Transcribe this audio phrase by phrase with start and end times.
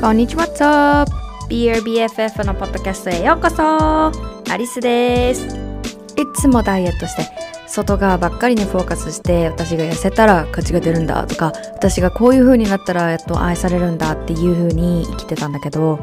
[0.00, 1.12] こんにちは、ツープ
[1.50, 3.62] BRBFF のポッドキャストへようこそ。
[4.50, 5.44] アリスです。
[5.44, 7.28] いつもダイエットして
[7.66, 16.02] 外側ばっかりにフォーカスして私が痩せたら価値が出るんだとか私がこういう風になったらやっと愛されるんだっていう風に生きてたんだけど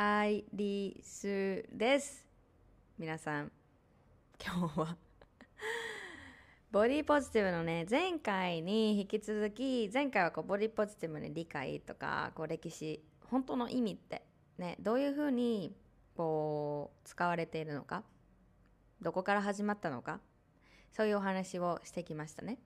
[0.00, 2.24] アイリスです
[3.00, 3.50] 皆さん
[4.40, 4.96] 今日は
[6.70, 14.22] ボディポジティブのね前回に引き続き前回はこうボディポジティブの理解とかこう歴史本当の意味って
[14.56, 15.74] ねどういうふうに
[16.16, 18.04] こう使われているのか
[19.02, 20.20] どこから始まったのか
[20.92, 22.60] そういうお話をしてきましたね。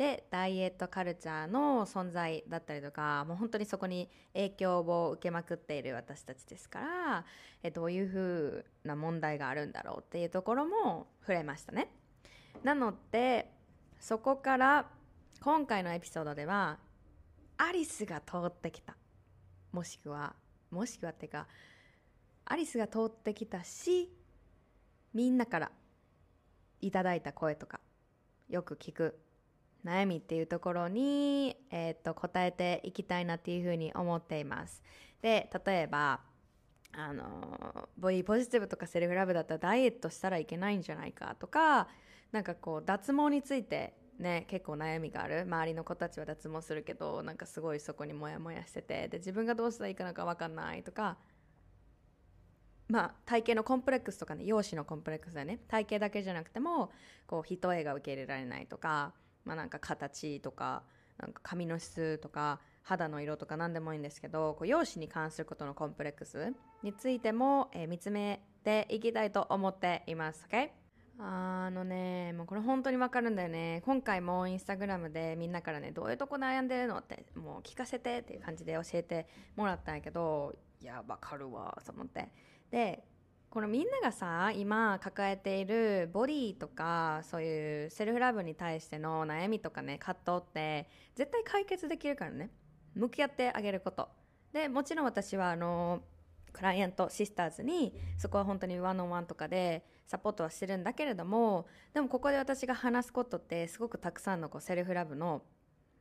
[0.00, 7.24] でダイエットカルチャーの存在だったりとかもう本当にそこに影響を受けまくっている私たちですから
[7.62, 11.92] えどういうふうな問題があるんだろうっていうところも触れましたね。
[12.64, 13.52] なので
[13.98, 14.86] そこから
[15.42, 16.78] 今回のエピソードでは
[17.58, 18.96] アリスが通ってきた。
[19.70, 20.34] もしくは
[20.70, 21.46] もしくはっていうか
[22.46, 24.10] アリスが通ってきたし
[25.12, 25.70] みんなから
[26.80, 27.80] いただいた声とか
[28.48, 29.18] よく聞く
[29.84, 34.82] 悩みっていうところに、えー、と答えていきたいなっていうふうに思っています。
[35.22, 36.20] で例えば
[36.92, 41.88] あのボディポジティブとかセルフラブだったらダイエットしたらいけないんじゃないかとか
[42.32, 45.42] なんかこう脱毛についてね結構悩みがある。
[45.42, 51.16] 周りの子たちは脱毛するけどなんかすごいそこにモヤモヤしててで自分がどうしたらいいかなんか分かんないとか
[52.88, 55.60] まあ体型のコンプレックスとかね容姿のコンプレックスだよね。
[55.68, 56.90] 体型だけじゃなくても
[57.26, 59.14] こう一重が受け入れられないとか
[59.44, 60.82] まあ、なんか形とか
[61.18, 70.46] なんか髪の質とか肌の色とか何でもいいんですけどこう容姿に関することのコンプレックスについても、えー、見つめていきたいと思っています。
[70.50, 70.70] Okay?
[71.22, 73.82] あのね、もうこれ本当にわかるんだよね。
[73.84, 82.30] 今回もインスタグラムでみんなからね、どういうとこ悩んでるのってもう聞かせてっていう感じで教えてもらったんやけど、いや、わかるわ、と思って。
[82.70, 83.04] で、
[83.50, 92.50] このみんながさ今抱えているボディとかそういうセルフラブに対しての悩みとかね葛藤って絶対解決できるからね。
[92.94, 94.08] 向き合ってあげること。
[94.52, 96.02] でもちろん私はあの
[96.52, 105.42] クライアントシスターズにそこは本当にワンオンワンとかでサポートはしてるんだけれどもでもここで私が話すことってすごくたくさんのこうセルフラブの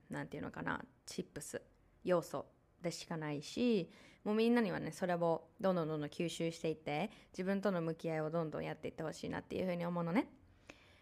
[0.10, 1.62] 何て言うのかな tips
[2.04, 2.46] 要素
[2.81, 3.90] でしかないし
[4.23, 10.29] もうみんなにはねそれをどんどんどんどん吸収していって自分との向き合いをどんどんやっていってほしいなっていうふうに思うのね。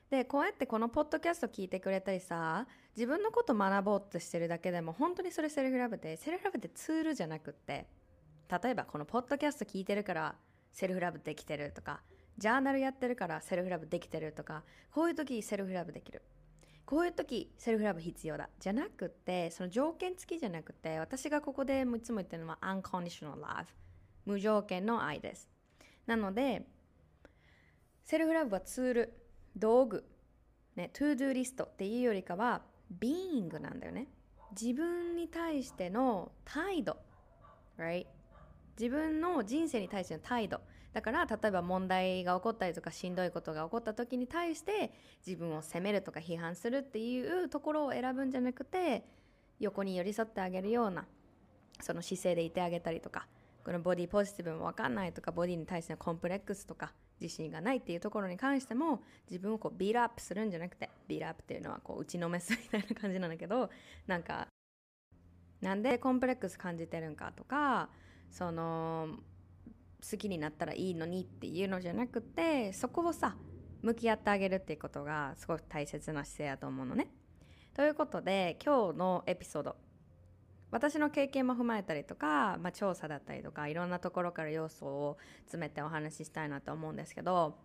[0.10, 7.88] でこうやってこのポッドキャスト聞いてくれたりさ自分のこと学ぼうとしてるだけでも本当にそれ self love で self love ってツールじゃなくって
[8.64, 10.36] 例えばこのポッドキャスト聞いてるから
[10.72, 12.00] self love できてるとか
[12.38, 16.22] ジャーナルやってるから self love できてるとかこういう時セルフラブできる
[16.88, 18.50] こういう時セルフラブ必要だ。
[18.62, 23.66] じゃなくてその条件付きじゃなくて私がここでいつも言ってるのは unconditional love
[24.26, 25.50] 無条件の愛です。
[26.06, 26.66] なので
[28.06, 29.14] セルフラブはツール
[29.58, 30.06] 道具。
[30.78, 32.62] ね to do リストっていうよりかは
[33.02, 34.08] being なんだよね。
[34.60, 36.96] 自分に対しての態度。
[37.78, 38.06] Right
[38.80, 40.62] 自分の人生に対しての態度。
[40.98, 44.92] だから例えば問題が起こったりとかしんどいことが起こった時に対して
[45.24, 49.04] 自分を責めるとか批判するっていうところを選ぶんじゃなくて
[49.60, 51.06] 横に寄り添ってあげるような
[51.82, 53.28] その姿勢でいてあげたりとか
[53.64, 63.70] このボディポジティブも分かんないとかボディに対してのコンプレックスとか自信がないっていうところに関しても自分をこうビールアップするんじゃなくてビールアップっていうのはこう打ちのめすみたいな感じなんだけど
[64.08, 64.48] なんか
[65.62, 67.90] なんでコンプレックス感じてるんかとか
[68.32, 69.10] その
[70.02, 73.36] 好きになったらいいのにっていうのじゃなくてそこをさ
[73.82, 77.08] 向き合ってあげるっていうことがすごく大切な姿勢だと思うのね。
[77.74, 79.76] ということで今日のエピソード
[80.72, 87.56] 私の経験も踏まえたりとか、まあ、調査だったりとかいろんなところから要素を詰めてお話ししたいなと思うんですけど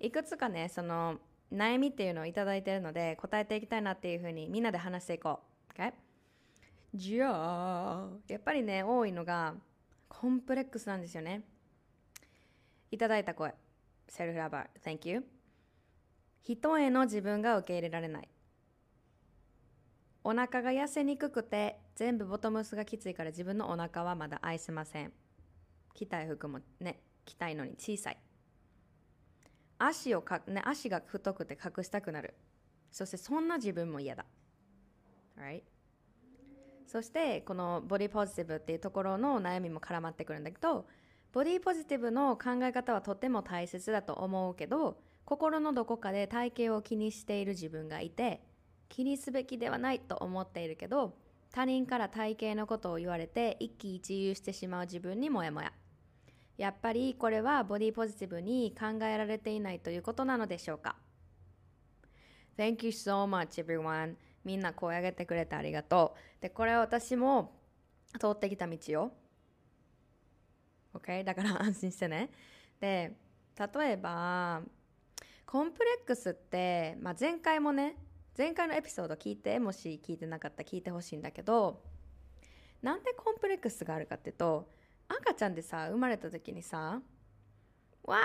[0.00, 1.18] いくつかねその
[1.52, 5.72] 悩みっていうのをいただいてるので答えていきたいなっていうふうにみんなで話していこう。
[5.78, 5.92] Okay?
[6.92, 9.54] じゃあ、やっぱりね、多いのが
[10.08, 11.44] コンプレックスなんですよね。
[12.90, 13.54] いただいた声。
[14.08, 15.24] セルフラバー、Thank you。
[16.42, 18.28] 人への自分が受け入れられない。
[20.24, 25.12] お腹が痩せにくくて全部ボトムスがきついから自分のお腹はまだ愛せません。
[25.94, 28.18] 着たい服もね、着たいのに小さい。
[29.78, 32.34] 足をか、ね、足が太くて隠したくなる。
[32.90, 34.24] そしてそんな自分も嫌だ。
[35.38, 35.62] Right?
[36.86, 40.86] そしてこのボディポジティブっていうところの悩みも絡まってくるんだけど
[41.32, 48.42] ボディポジティブの考え方はとても大切だと思うけど心のどこかで体型を気にしている自分がいて
[48.88, 51.14] 気にすべきではないと思っているけど
[51.52, 55.72] 他人から体型のことを言われて一喜一憂してしまう自分にもやもや
[56.58, 60.96] やっぱりこれはボディポジティブに考えられていないということなのでしょうか
[62.58, 66.42] ？Thank you so much everyone みんな声上げてくれてありがとう。
[66.42, 67.52] で、これは私も
[68.18, 69.12] 通ってきた道よ。
[70.94, 71.24] OK?
[71.24, 72.30] だから安心してね。
[72.80, 73.16] で、
[73.74, 74.62] 例えば、
[75.46, 77.96] コンプレックスって、まあ、前回もね、
[78.36, 81.82] 前回のエピソード聞いて、もし聞いてなかったら聞いてほしいんだけど、
[82.82, 84.70] なんでコンプレックスがあるかっていうと、
[85.08, 87.02] 赤ちゃんでさ、生まれた時にさ、
[88.04, 88.16] わ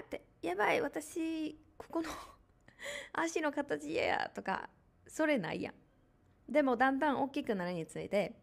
[0.00, 2.08] ーって、やばい、私、ここの
[3.14, 4.68] 足の形嫌やとか
[5.06, 5.74] それないやん。
[6.52, 8.34] でもだんだん大きくなるについて、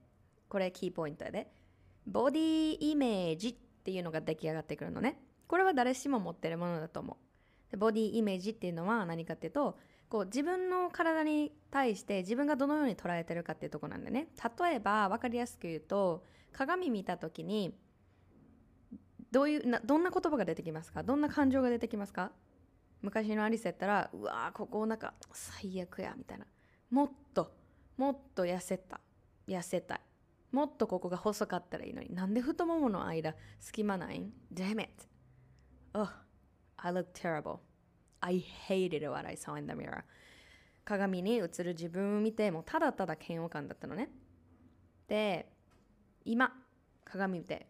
[0.50, 1.52] これキーポイントやで。
[2.08, 5.20] ボディイメージっていうのが出来上がってくるのね。
[5.46, 7.18] これは誰しも持ってるものだと思
[7.72, 7.78] う。
[7.78, 9.78] ボディイメージっていうのは何かっていうと、
[10.10, 14.30] こう自分の体に対して自分がどのように捉えてるかっていうとこなんでね。
[14.60, 16.24] 例えば分かりやすく言うと、
[16.54, 17.78] 鏡見た時に、
[19.32, 21.04] どういうな、どんな言葉が出てきますか？
[21.04, 22.32] どんな感情が出てきますか？
[23.02, 26.46] 昔のアリスやったら、うわーここお腹最悪や、みたいな。
[26.90, 27.52] もっと
[27.98, 29.02] もっと痩せた
[29.46, 30.02] 痩せたい
[30.52, 32.14] もっとここが細かったらいいのに。
[32.14, 34.20] なんで太ももの間隙間ない？
[34.20, 34.92] ん Damn it.
[35.94, 36.10] Oh
[36.78, 37.60] I look terrible.
[38.22, 40.04] I hated what I saw in the mirror.
[40.86, 44.10] 鏡に映る自分を見てもうただただ嫌悪感だったのね。
[45.08, 45.52] で
[46.26, 46.54] 今
[47.04, 47.68] 鏡見て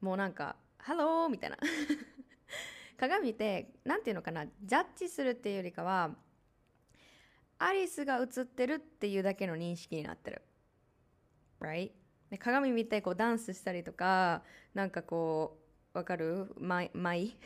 [0.00, 1.58] もうなんか「Hello!」みたいな。
[2.98, 4.46] 鏡見て何て言うのかな？
[4.46, 6.14] ジャッジするっていうよりかは
[7.58, 10.42] アリスが映ってるっていうだけの認識になってる。
[11.62, 11.90] Right?
[12.30, 14.42] で鏡見てこうダンスしたりとか、
[14.74, 15.58] なんかこ
[15.94, 16.52] う、わかる？
[16.58, 17.36] 舞い舞 い？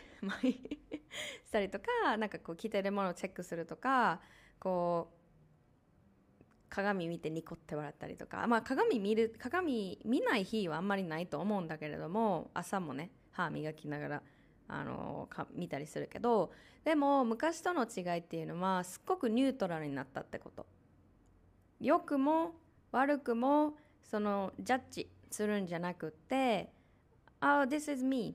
[1.45, 4.21] したりとか、なんかこう着てるものをチェックするとか、
[4.59, 14.23] こう、鏡見てニコって笑ったりとか、まあ鏡見る、鏡見ない日はあんまりないと思うんだけれども、朝もね、歯磨きながら
[14.69, 16.51] あのか見たりするけど
[16.85, 20.67] でも昔との違いっていうのはすっごくニュートラルになったってこと。
[21.81, 22.55] 良くも
[22.93, 23.75] 悪くも
[24.11, 26.73] そのジャッジするんじゃなくて
[27.41, 28.35] Oh, this is me.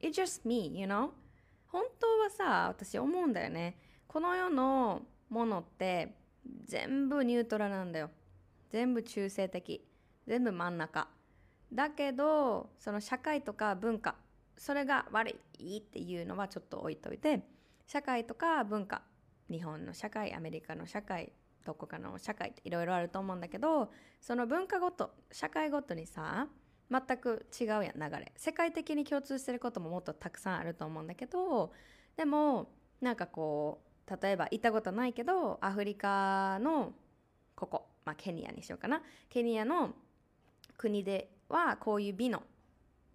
[0.00, 1.10] It's just me, you know?
[1.68, 3.78] 本当はさ、私思うんだよね。
[4.06, 6.16] この世のものって
[6.64, 8.10] 全部ニュートラルなんだよ。
[8.70, 9.86] 全部中性的。
[10.26, 11.08] 全部真ん中。
[11.72, 14.16] だけど、その社会とか文化
[14.58, 17.42] それが悪いっていうのはちょっと置いといて
[17.86, 19.02] 社会とか文化
[19.50, 21.32] 日本の社会アメリカの社会
[21.68, 23.90] どこかの社会っていろいろあると思うんだけど
[24.22, 26.48] その文化ごと社会ごとにさ
[26.90, 28.32] 全く違うやん流れ。
[28.36, 31.74] 世界的に共通してることももっとたくさんあると思うんだけど
[32.16, 32.70] でも
[33.02, 36.94] なんかこう例えば行ったことないけどアフリカの
[37.54, 39.02] ここ、まあ、ケニアにしようかな。
[39.28, 39.94] ケニアの
[40.78, 42.42] 国ではこういう美の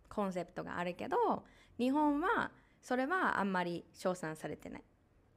[0.09, 1.43] コンセプトがあるけど
[1.79, 2.51] 日本は
[2.83, 4.83] それはあんまり称賛されてない。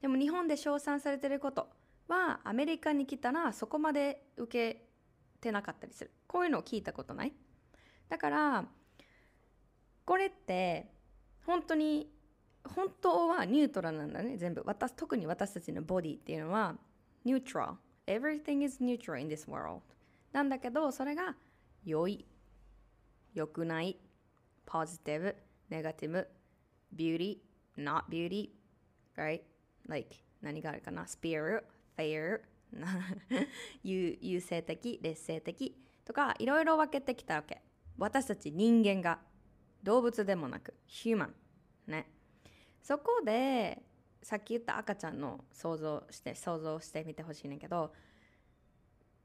[0.02, 1.68] でも日本で称賛されてること
[2.08, 4.86] はアメリカに来たらそこまで受け
[5.40, 6.10] てなかったりする。
[6.26, 7.32] こういうのを聞いたことない。
[8.08, 8.64] だから
[10.04, 10.86] これって
[11.44, 12.10] 本当に
[12.64, 14.62] 本当はニュートラルなんだね全部。
[14.64, 16.76] 私特に私たちのボディっていうのは
[17.24, 19.80] ニュートラル everything is neutral in this world.
[20.32, 21.34] なんだけどそれが
[21.84, 22.24] 良い。
[23.34, 23.98] 良くない。
[24.66, 25.34] positive,
[25.70, 26.26] negative,
[26.94, 27.38] beauty,
[27.78, 28.50] not beauty,
[29.16, 29.42] right?
[29.88, 31.62] Like 何があるかな？spirit,
[31.96, 32.40] fair,
[33.82, 37.62] 優優性的、劣勢的とかいろいろ分けてきたわけ。
[37.98, 39.20] 私たち人間が
[39.82, 41.34] 動物でもなくヒューマン。
[41.86, 42.10] ね。
[42.82, 43.82] そこで
[44.22, 47.92] さっき言った赤ちゃんの想像して想像してみてほしいねんけど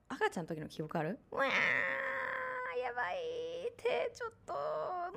[0.07, 1.19] 赤ちゃんの時の記憶ある？
[1.31, 4.53] わーやばい手ちょっと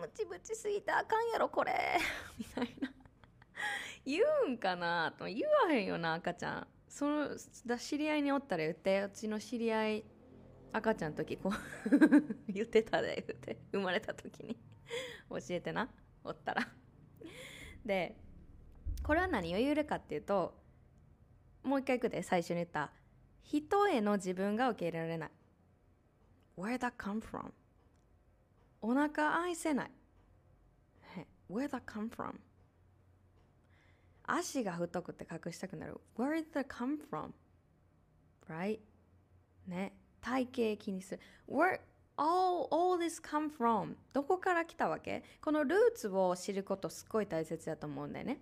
[0.00, 1.98] ムチムチすぎてあかんやろこれ
[2.38, 2.92] みたいな
[4.04, 7.28] 言うんかなと言わへんよな赤ちゃんその
[7.66, 10.04] だ知り合いにおったら言ってうちの知り合い
[10.72, 11.52] 赤ちゃんの時こう
[12.46, 14.56] 言ってたで言って生まれた時に
[15.28, 15.90] 教えてな
[16.22, 16.68] おったら
[17.84, 18.16] で
[19.02, 20.56] これは何を言えるかっていうと
[21.64, 22.92] もう一回いくで最初に言った
[23.42, 25.30] 人への自分が受け入れられない
[26.56, 27.50] Where that come from?
[28.80, 29.90] お腹愛せない
[31.50, 32.38] Where that come from?
[34.26, 37.30] 足が太くて隠したくなる Where did that come from?
[38.48, 38.80] Right?
[39.66, 41.80] ね体型気にする Where
[42.16, 43.94] all, all this come from?
[44.12, 45.22] どこから来たわけ？
[45.42, 48.40] このルーツを知ることすっごい大切だと思うんだよね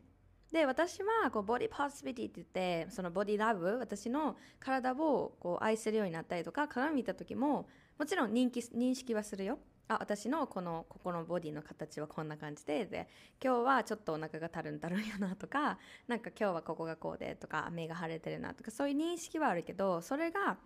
[0.53, 2.45] で私はこうボディポジティビティって言
[2.85, 7.67] ってそのボディラブ私の体をこう愛するようになったりとか鏡見た時も
[7.99, 9.59] もちろん認認識はするよ
[9.89, 13.09] あ私のこのここのボディの形はこんな感じでで
[13.43, 20.57] 今日はちょっとお腹がたるんたるんよなとかなんか今日はここがこうでとか目が腫れてるなとかそういう認識はあるけどそれが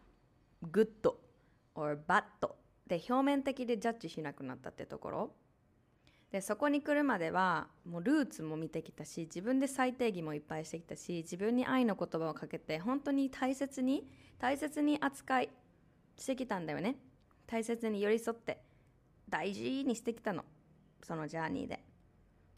[0.62, 1.18] グッド
[1.74, 2.56] or バッド
[2.86, 5.30] で表面的でジャッジしなくなったってところ。
[6.30, 14.08] でそこに来るまではもうルーツも見てきたし自分で再定義もいっぱいしてきたし自分に愛の言葉をかけて本当に大切に
[14.38, 15.50] 大切に扱い
[16.16, 16.96] してきたんだよね。
[17.46, 18.58] 大切に寄り添って
[19.28, 20.44] 大事にしてきたの。
[21.02, 21.82] そのジャーニーで。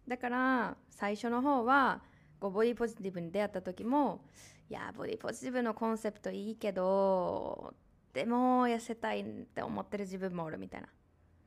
[0.06, 2.02] だから最初の方は
[2.40, 4.24] こうボディポジティブに出会った時も
[4.70, 7.74] いやボディポジティブのコンセプトいいけど
[8.14, 10.88] でも痩せたいって思ってる自分もおるみたいな。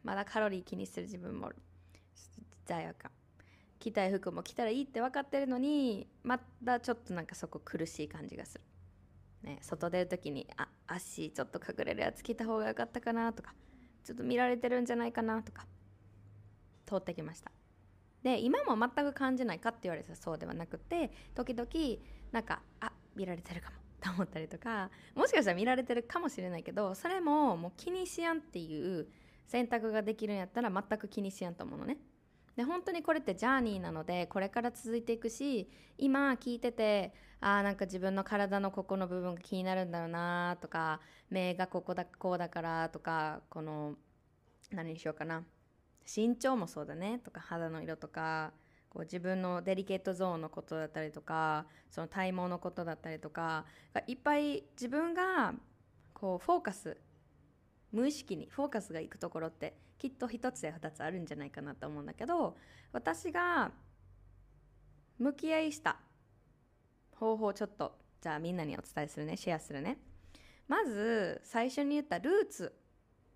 [0.03, 1.55] まだカロリー気にする自分もおる。
[2.65, 3.11] 罪悪感。
[3.79, 8.61] 着たい服も着たらいいって分かってるのにまたちょっとなんかそこ苦しい感じがする、
[9.41, 13.55] ね、外出る時にあ足ちょっと隠れるやつ着た方がよかったかなとか。
[14.03, 15.65] ちょっと見られてるんじゃないかなとか
[16.85, 17.51] 通ってきました。
[18.23, 21.67] で今も全く感じないかって言われたらそうではなくて時々
[22.31, 29.07] なんかあ見られてるかもと思ったりとかもしかしたら見られてるかもしれないけどそれももう気にしやんっていう
[29.47, 31.97] 選択ができるんやったら全く気にしやんと思うのね。
[32.61, 40.99] で本当にこれってジャーニーなのでこれから続いていくし今聞いててあなんか自分の体のここの部分が気になるんだろうなとか
[41.31, 43.95] 目がここだこうだからとかこの
[44.71, 45.43] 何にしようかな。
[46.05, 47.19] 身長もそうだね。
[47.23, 48.53] とか肌の色とか
[48.89, 55.55] こう自分のデリケートゾーンのことだったりとかその体毛のことだったりとかがいっぱい自分が
[56.13, 56.95] こうフォーカス
[57.91, 62.57] 無意識にフォーカスがいくところってきっと一つや二つあるんじゃないかなと思うんだけど
[62.91, 63.69] 私が
[65.19, 65.97] 向き合いした
[67.15, 69.99] 方法をちょっとじゃあみんなにお伝えするねシェアするね。
[70.67, 72.73] まず最初に言ったルーツ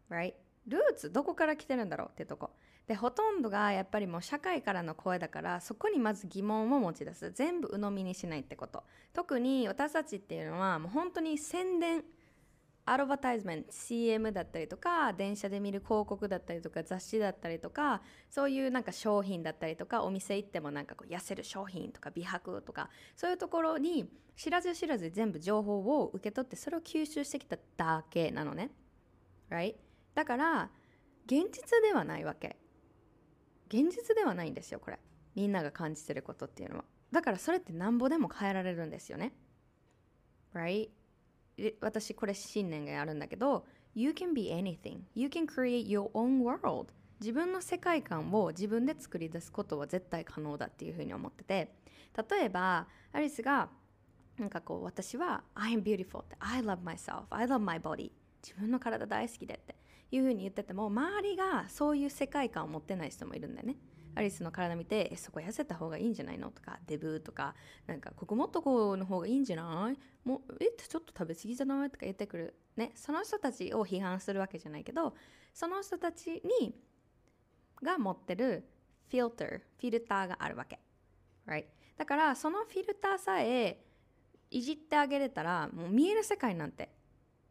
[0.10, 0.34] right?
[0.65, 2.50] ルーツどこから来てるんだろうってとこ。
[2.88, 7.29] でほとんどがやっぱりもう社会からの声だからそこにまず疑問を持ち出す。
[7.31, 8.84] 全部鵜呑みにしないってこと。
[9.13, 12.03] 特に私たちっていうのはもう本当に宣伝
[12.88, 28.70] アドバタイズメント CM だったりとか電車で見る広告だったりとか雑誌だったりとかそういうなんか商品だったりとかお店行ってもなんかこう痩せる商品とか美白とかそういうところに知らず知らず全部情報を受け取ってそれを吸収してきただけなのね。
[29.50, 29.75] Right?
[30.13, 30.70] だから
[31.25, 32.58] 現実ではないわけ。
[33.68, 35.00] 現実ではないんですよこれ。
[35.34, 36.84] みんなが感じてることっていうのは。
[37.12, 39.34] だからそれってなんぼでも変えられるんですよね。
[40.54, 40.89] Right?
[41.81, 45.00] 私これ信念があるんだけど You can be anything.
[45.13, 46.88] You can create your own world.
[47.21, 51.71] 自分の世界観を自分で作り出すことは絶対可能だっていうふうに思ってて
[52.29, 53.69] 例えばアリスが
[54.38, 58.12] なんかこう私は I am beautiful って I love myself I love my body
[58.43, 59.75] 自分の体大好きでって
[60.12, 63.77] いうふうに言ってても周りがそういう世界観を持ってない人もいるんだよね
[64.15, 66.50] アリスの体見て、そこ痩せた方がいいんじゃないの？
[66.50, 67.53] とか、デブとか、
[67.86, 70.00] なんか、ここもっとこうの方がいいんじゃない？
[70.27, 71.89] もう、え、ちょっと食べ過ぎじゃない？
[71.91, 72.55] とか言ってくる。
[72.77, 75.13] ね、その人たちを批判するわけじゃないけど、
[75.53, 76.75] その人たちに、
[77.84, 78.65] が持ってる
[79.10, 80.79] フィルター、フィルターがあるわけ。
[81.45, 81.65] Right?
[81.98, 83.81] だから、そのフィルターさえ
[84.50, 86.89] いじってあげれたら、もう見える世界なんて、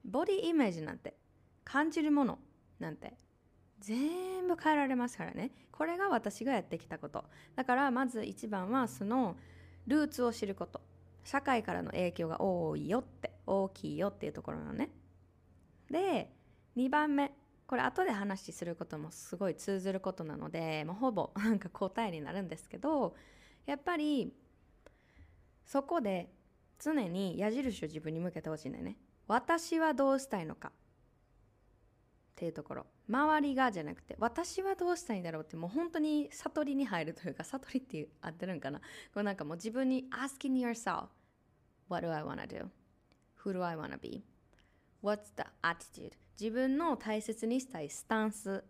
[0.05, 1.17] ボディイメージなんて、
[1.65, 2.39] 感じるもの
[2.79, 3.15] なんて、
[3.81, 5.51] 全部変えられますからね。
[5.73, 7.25] これが私がやってきたこと。
[7.57, 9.37] だからまず一番はその
[9.87, 10.81] ルーツを知ること。
[11.25, 13.33] 社会からの影響が多いよって。
[13.47, 14.91] 大きいよっていうところなのね。
[15.91, 16.31] で
[16.77, 17.33] 2番目。
[17.67, 23.17] これ後で話することもすごい通ずることなのでもうほぼなんか答えになるんですけど
[23.65, 24.35] やっぱり
[25.65, 26.31] そこで
[26.79, 28.99] 常に矢印を自分に向けてほしいんだよね。
[29.27, 30.69] 私はどうしたいのか。
[30.69, 30.71] っ
[32.37, 32.87] ていうところ。
[33.09, 38.81] 周りがじゃなくて私はどうしたいいんだろうってもう本当に悟りに入るというか悟りって合ってるんかな
[39.13, 41.09] こうなんかもう自分に asking yourself
[41.89, 42.67] what do I wanna do?
[43.45, 44.25] Who do I wanna be?
[45.03, 46.13] What's the attitude?
[46.41, 48.65] 自分の大切にしたいスタンス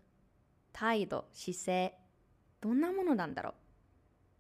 [0.73, 1.95] 態度姿勢
[2.61, 3.55] どんなものなんだろう？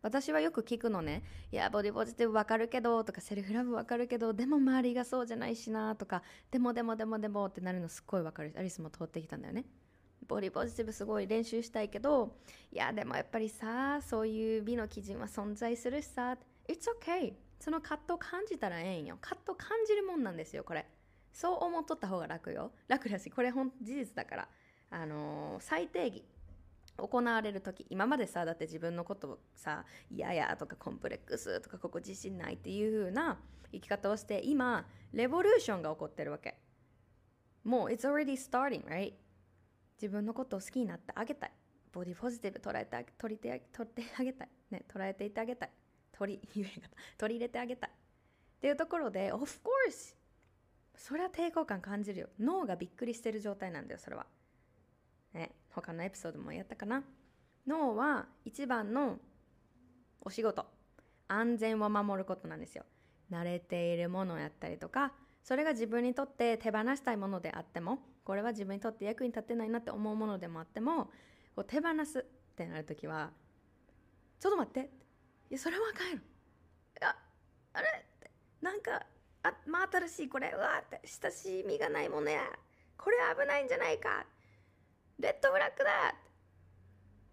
[0.02, 1.22] 私はよく聞くのね。
[1.50, 8.52] いや、ボディポジティブわかるけど、とか、セルフラブわかるけど、でも周りがそうじゃないしな、とか、でもでもでもでもってなるのすっごいわかる。
[8.58, 9.64] アリスも通ってきたんだよね。
[10.26, 12.36] ボディポジティブすごい練習したいけど、
[12.72, 16.36] いや、でもやっぱりさ、そういう美の基準は存在するしさ、
[16.68, 17.34] It's okay.
[17.60, 19.18] その葛藤感じたらええんよ。
[19.20, 20.86] 葛藤感じるもんなんですよ、これ。
[21.32, 22.72] そう思っとった方が楽よ。
[22.88, 24.48] 楽だし、これほん事実だから。
[24.90, 26.24] あのー、最低義。
[26.96, 33.38] 行われる時今までさだって自分のことをさ嫌やとかコンプレックスとかここ自信ないっていう風な
[33.72, 36.56] 生き方をして今レボリューションが起こってるわけ
[37.64, 39.14] もう It's already starting right?
[40.00, 41.52] 自分のことを好きになってあげたい。
[41.92, 44.48] ボディポジティブ捉えて取りて取ってあげたい。
[44.70, 45.70] ね捉えていてあげたい。
[46.12, 47.90] 取り 言え方取り入れてあげたい。
[47.90, 47.92] っ
[48.60, 50.16] ていうところで Of course!
[50.96, 52.28] それは抵抗感感じるよ。
[52.38, 54.26] 脳がびっくりしてる状態なんだよそれは。
[55.32, 57.04] ね、他のエピソードもやったかな。
[57.66, 59.18] 脳は一番の
[60.20, 60.66] お仕事。
[61.26, 62.84] 安全を守ることなんですよ。
[63.30, 71.10] 慣れているものやったりとかそれが自分にとって手放したいものであってもこれは自分にとって役に立ってないなって思うものでもあっても
[71.54, 72.22] こう手放すっ
[72.56, 73.30] てなるときは
[74.40, 74.90] ちょっと待って。
[75.50, 76.20] いやそれはあかんやろ
[77.06, 77.16] あ
[77.74, 78.04] あれ
[78.60, 79.06] なんか
[79.42, 80.52] あ真新しいこれ。
[80.54, 81.00] うわって。
[81.04, 82.40] 親しみがないものや。
[82.96, 84.24] これ危ないんじゃないか。
[85.18, 85.90] red flag だ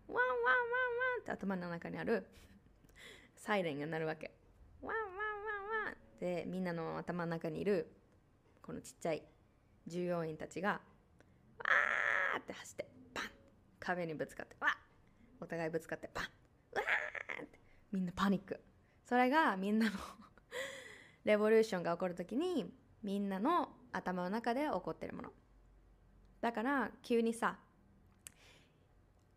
[0.08, 2.28] ワンワンワンワンって頭の中にある。
[3.38, 4.32] サイレンが鳴るわけ。
[4.82, 5.16] ワンワンワン
[5.86, 7.90] ワンでみんなの頭の中にいる。
[8.62, 9.24] このちっちゃい
[9.88, 13.26] 従業員たちがわーって走ってパン
[13.80, 14.68] 壁にぶつかってわ
[15.40, 17.60] お互いぶつかってパンわーって
[17.92, 18.60] みんなパニック。
[19.06, 19.92] それがみんなの
[21.26, 25.34] revolution が起こる時にみんなの頭の中で起こってるもの。
[26.40, 27.60] だから急にさ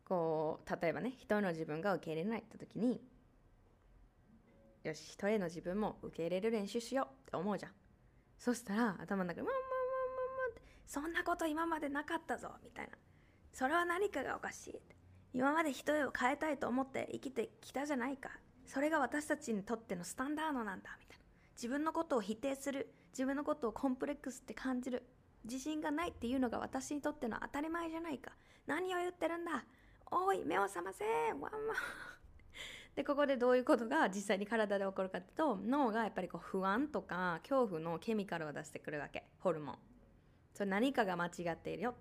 [0.05, 3.03] こう例えばね人の自分が受け入れないって時に
[4.85, 7.73] よし一人の自分も受け入れる練習しようって思うじゃん。
[8.39, 9.43] そしたら頭の中で
[10.87, 12.93] 「そんなこと今までなかったぞ」みたいな
[13.53, 14.81] 「それは何かがおかしい」
[15.35, 18.31] 今まで人を変えたいと思って生きてきたじゃないか。
[18.67, 21.25] それが私たちにとってのスタンダードなんだみたいな。
[21.57, 22.95] 自分のことを否定する。
[23.11, 25.03] 自分のことをコンプレックスって感じる。
[25.45, 28.31] 自信がないっていうのが私にとっての当たり前じゃないか。
[28.67, 29.65] 何を言ってるんだ。
[30.11, 31.53] おい目を覚ませワンワン。
[32.95, 39.25] でここでどういうことが実際に体で起こるかっていうと脳がやっぱりこう不安とか恐怖のケミカルを出してくるわけ。
[39.41, 39.94] ホルモン。
[40.55, 41.95] それ何かが間違っているよ。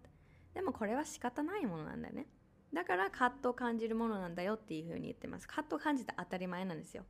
[0.53, 2.27] でもこれは仕方ないものなんだよね。
[2.71, 5.47] だからカットを感じるものなんだよっていうふうに言ってます。
[5.47, 7.03] カットを感じて当たり前なんですよ。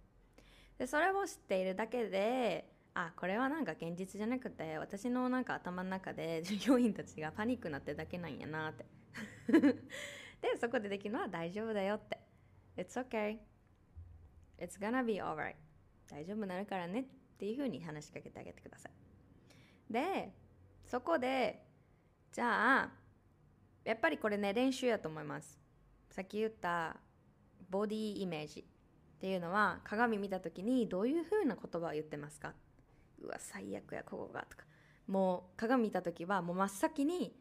[0.77, 8.85] でそれを知っているだけであこれはなんか現実じゃなくて私のなんか頭の中で 従業員たちがパニックになってるだけなんやなって。
[10.41, 12.19] でそこでできるのは大丈夫だよって。
[12.77, 13.39] It's okay.
[14.57, 15.55] It's gonna be alright.
[16.09, 17.03] 大丈夫になるからねっ
[17.37, 19.93] ていうふうに話しかけてあげてください。
[19.93, 20.33] で
[20.93, 21.59] そこで
[22.31, 22.89] じゃあ
[23.83, 25.59] やっぱりこれね練習やと思います。
[26.11, 26.97] さっき言った
[27.67, 28.63] ボディイメージっ
[29.19, 32.53] ていうのは鏡見た時にどういうふうな言葉を言ってますか？
[33.23, 34.65] うわ最悪やここがとか。
[35.07, 37.35] もう鏡見た時はもう真っ先に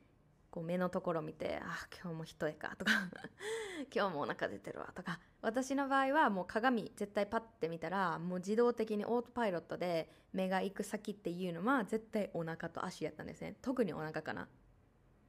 [0.52, 2.92] こう目のところ見て「あ今日も一重か」とか
[3.92, 13.56] 「今日もお腹出てるわ」とか私の場合はもう鏡絶対パッて見たらもう自動的にオートパイロットで目が行く先っていうのは絶対お腹と足やったんですね。
[13.62, 14.46] 特にお腹かな。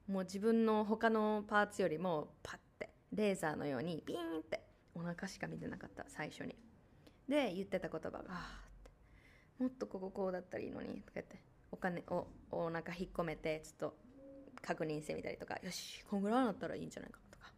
[0.07, 4.61] もう自分の他のパーツよりもパッてレーザーのようにピーンって
[4.93, 6.57] お腹しか見てなかった最初に。
[7.29, 8.23] で言ってた言葉が
[9.57, 14.02] 「もっとこここうだったらいいのに」とか言ってお金をお腹引っ込めてちょっと
[14.65, 17.51] 確認してみたりとかよしこんぐらいだったらいいんじゃないかとか。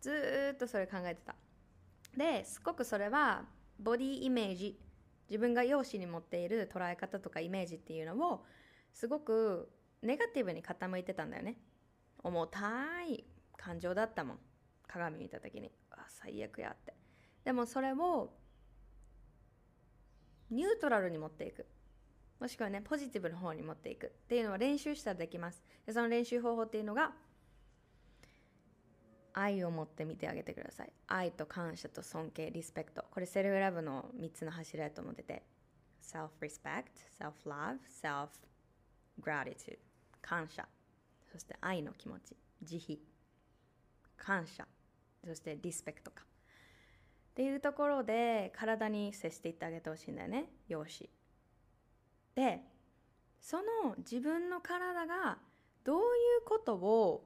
[0.00, 1.34] ずっとそれ考えてた。
[2.16, 3.44] ですごくそれは
[3.78, 4.78] ボディイメージ
[5.28, 8.44] 自分が容姿に持っている捉え方とかイメージっていうのを
[8.92, 9.70] すごく
[10.02, 11.56] ネガティブに傾いてたんだよね。
[12.22, 13.24] 重たい
[13.56, 14.38] 感情だったもん。
[14.86, 15.72] 鏡見た時に。
[15.90, 16.94] あ最悪やって。
[17.44, 18.32] でもそれを
[20.50, 21.66] ニュートラルに持っていく。
[22.40, 25.62] もしくはねポジティブの方に持っていくっていうのは練習したらできます。
[25.86, 27.12] でその練習方法っていうのが
[29.32, 30.92] 愛を持って見てあげてください。
[31.08, 33.04] 愛と感謝と尊敬リスペクト。
[33.10, 35.42] これセルフラブの3つの柱やと思ってて。
[36.02, 36.84] self-respect
[37.18, 37.78] self-love
[39.22, 39.78] self-gratitude
[40.22, 40.66] 感謝。
[41.32, 42.36] そして愛の気持ち。
[42.62, 42.96] 慈悲。
[44.16, 44.66] 感謝。
[45.24, 46.22] そしてリスペクトか。
[46.22, 50.46] っていうところで体に接していってあげてほしいんだよね。
[50.68, 51.12] 容姿。
[52.36, 52.60] で
[53.40, 55.38] その自分の体が
[55.84, 56.02] どういう
[56.44, 57.24] ことを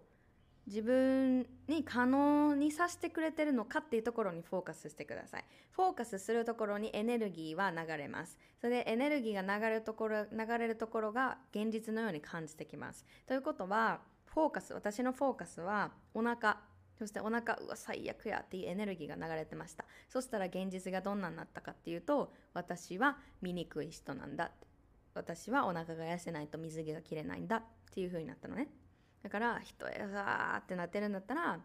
[0.66, 5.44] 自分に可能にさせてくれてるのかっていうところにフォーカスしてください。
[5.72, 8.38] フォーカスするところにエネルギーは流れます。
[8.60, 13.04] それでエネルギーが流れるところ、流れるところが現実のように感じてきます。
[13.26, 16.60] ということは、フォーカス、私のフォーカスはお腹、
[16.98, 19.86] そしてお腹、うわ、最悪やっていうエネルギーが流れてました。
[20.08, 24.69] そしたら現実がどんなになったかっていうと、私は醜い人なんだって。
[25.14, 28.68] 私はお腹が痩せないと水着が切れないんだっていう風になったのね。
[29.22, 31.60] だから人へさーってなってるんだったら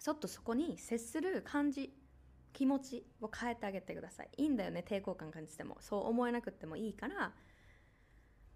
[0.00, 1.94] ちょっとそこに接する感じ
[2.52, 4.30] 気持ちを変えてあげてください。
[4.36, 5.76] いいんだよね抵抗感感じても。
[5.80, 7.32] そう思えなくてもいいから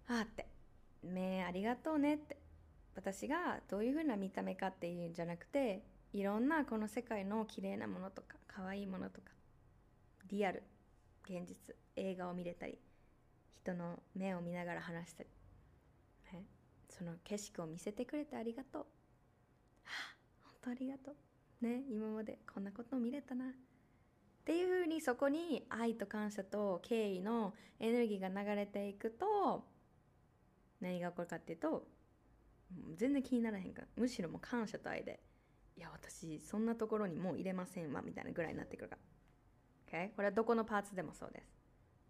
[0.07, 0.47] あーって。
[1.03, 2.37] 目ありがとうねって。
[2.95, 9.27] 私がどういう風な見た目かっていうんじゃなくていろんなこの世界の綺麗なものとか可愛いものとか
[10.31, 10.63] リアル
[11.25, 12.79] 現実映画を見れたり
[13.61, 15.29] 人の目を見ながら話したり
[16.97, 18.81] その景色を見せてくれてありがとう。
[18.81, 18.85] は
[19.85, 21.65] あ、本当ありがとう。
[21.65, 23.45] ね、今までこんなことを見れたな。
[23.45, 23.49] っ
[24.45, 29.65] ていうふうにそこに愛と感謝と敬意のエネルギーが流れていくと
[30.79, 31.85] 何が起こるかっていうと
[32.95, 35.19] 全然気にならへんからむしろもう感謝と愛で
[35.75, 38.97] いや私そんなところにもう入れませんわみたいなぐらいになってくるか
[39.91, 40.15] ら、okay?
[40.15, 41.56] これはどこのパーツでもそうです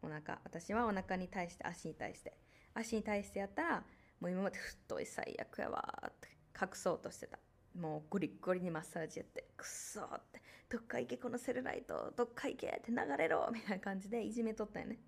[0.01, 0.39] お腹。
[0.43, 2.33] 私はお腹に対して足に対して。
[2.73, 3.83] 足に対してやったら
[4.19, 6.29] もう今まで太い最悪やわって
[6.59, 7.39] 隠そうとしてた。
[7.75, 10.41] もうゴリゴリにマッサージやってくそって。
[10.69, 14.99] どっか行けこのセルライトどっか行けって流れろみたいな感じでいじめとったよね。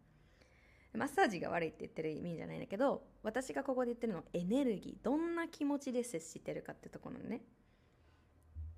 [0.94, 5.04] マッサージが悪いって言ってる意味じゃないんだけど私がここで言ってるのはエネルギー。
[5.04, 7.42] どんな気持ちで接してるかってところね。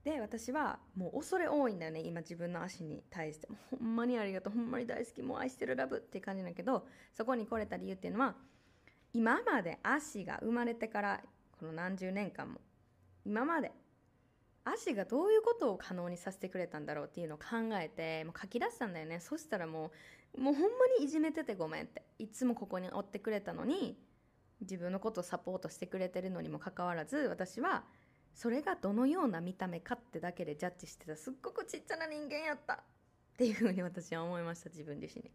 [0.04, 3.48] で私はもう恐れ多いんだよね今自分の足に対して。
[3.70, 8.36] ほんまにありがとうほんまに大好きもう愛してるラブっていう感じだけどそこに来れた理由っていうのは
[9.14, 11.22] 今まで足が生まれてから
[11.60, 12.60] この何十年間も
[13.26, 13.72] 今まで
[14.64, 17.46] 足がどういうことを可能にさせてくれたんだろうっていうのを考
[17.80, 19.20] えてもう書き出したんだよね。
[19.20, 19.92] そしたらも
[20.36, 20.68] うもうほんま
[21.00, 23.98] にいじめててごめんっていつもここにおってくれたのに
[24.62, 27.84] 自分のことをサポートしてくれてるのにもかかわらず私は
[28.34, 31.15] それがどのような見た目かってだけでジャッジしてた。
[31.15, 32.74] すっごくちっちゃな人間やった。
[32.74, 32.78] っ
[33.38, 34.70] ていうふうに私は思いました。
[34.70, 35.32] 自分自身に。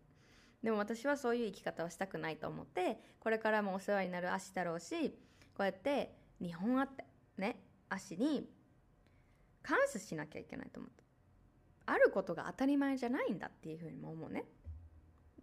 [0.63, 5.11] でも私はそういう生き方をしたくないと思ってこれからもお世話になる足だろうし
[5.55, 7.05] こうやって2本あって
[7.39, 8.49] ね足に
[9.63, 10.93] 感謝しなきゃいけないと思っ
[11.85, 11.93] た。
[11.93, 14.45] あることが当たり前じゃないんだっていうふうにも思うね。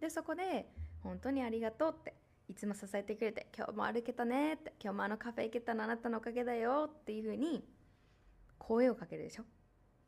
[0.00, 0.68] でそこで
[1.02, 2.14] 本当にありがとうって
[2.48, 7.64] いつも支えてくれて今日も歩けたねって今日もあのカフェ行けたのあなたのおかげだよっていうふうに
[8.58, 9.44] 声をかけるでしょ？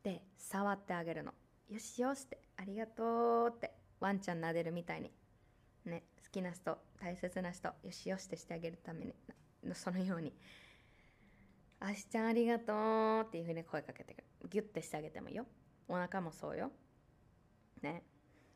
[0.03, 1.33] で触ってあげるの。
[1.69, 5.11] よしよしってありがとうってワンちゃん撫でるみたいに。
[5.85, 9.15] ね好きな人大切な人よしよしってしてあげるために
[9.75, 10.33] そのように
[11.81, 14.25] 「あしちゃんありがとう」っていうふうに声かけてくる。
[14.49, 15.47] ギュッてしてあげてもいいよ。
[15.89, 16.71] お腹もそうよ。
[17.83, 18.03] ね。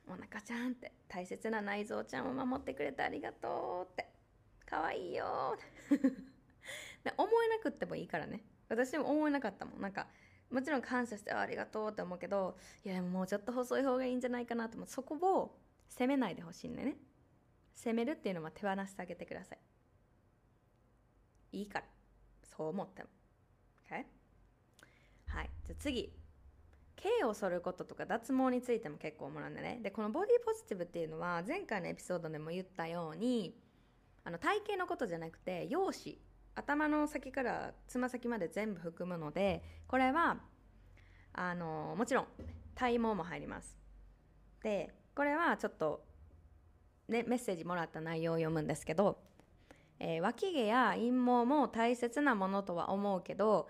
[0.07, 4.11] お腹ちゃんって大切な内臓ちゃんを守ってくれてありがとうって。
[4.71, 5.59] 可愛いよ
[7.03, 8.45] で 思えなくってもいいからね。
[8.69, 9.81] 私も思えなかったもん。
[9.81, 10.07] なんか
[10.49, 14.87] もちろん感謝してありがとうって思うけどいやもうちょっと細い方がいいんじゃないかなと思う。
[14.89, 15.59] そこを
[15.89, 16.97] 責めないでほしいんだよね。
[17.75, 19.59] 責めるっていうのは手放してあげてください。
[21.53, 21.87] いいから。
[22.45, 23.09] そう思っても。
[23.89, 24.07] OK?
[25.27, 25.51] はい。
[25.65, 26.19] じゃあ次。
[27.03, 29.81] 毛を剃ることとか脱毛についても結構思うんだね。
[29.83, 33.55] でこのボディポジティブっていうのは前回のエピソードでも言ったように
[34.25, 36.19] あの体型のことじゃなくて容姿。
[36.55, 40.39] 頭の先からつま先まで全部含むのでこれは
[41.33, 42.27] あのもちろん
[42.75, 43.77] 体毛も入ります。
[44.63, 46.05] でこれはちょっと、
[47.09, 49.19] ね、メッセージもらった内容を読むんですけど、
[49.99, 53.69] えー、脇毛や陰毛も大切なものとは思うけど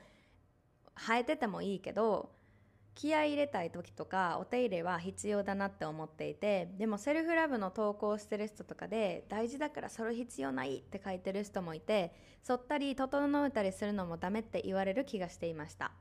[0.97, 2.31] 生えててもいいけど
[2.95, 15.93] 気合い入れたい時とかお手入れは必要だなって思っていてでもセルフラブの投稿してる人とかで大事だからそれ必要ないって書いてる人もいて剃ったり整えたりするのもダメって言われる気がしていました。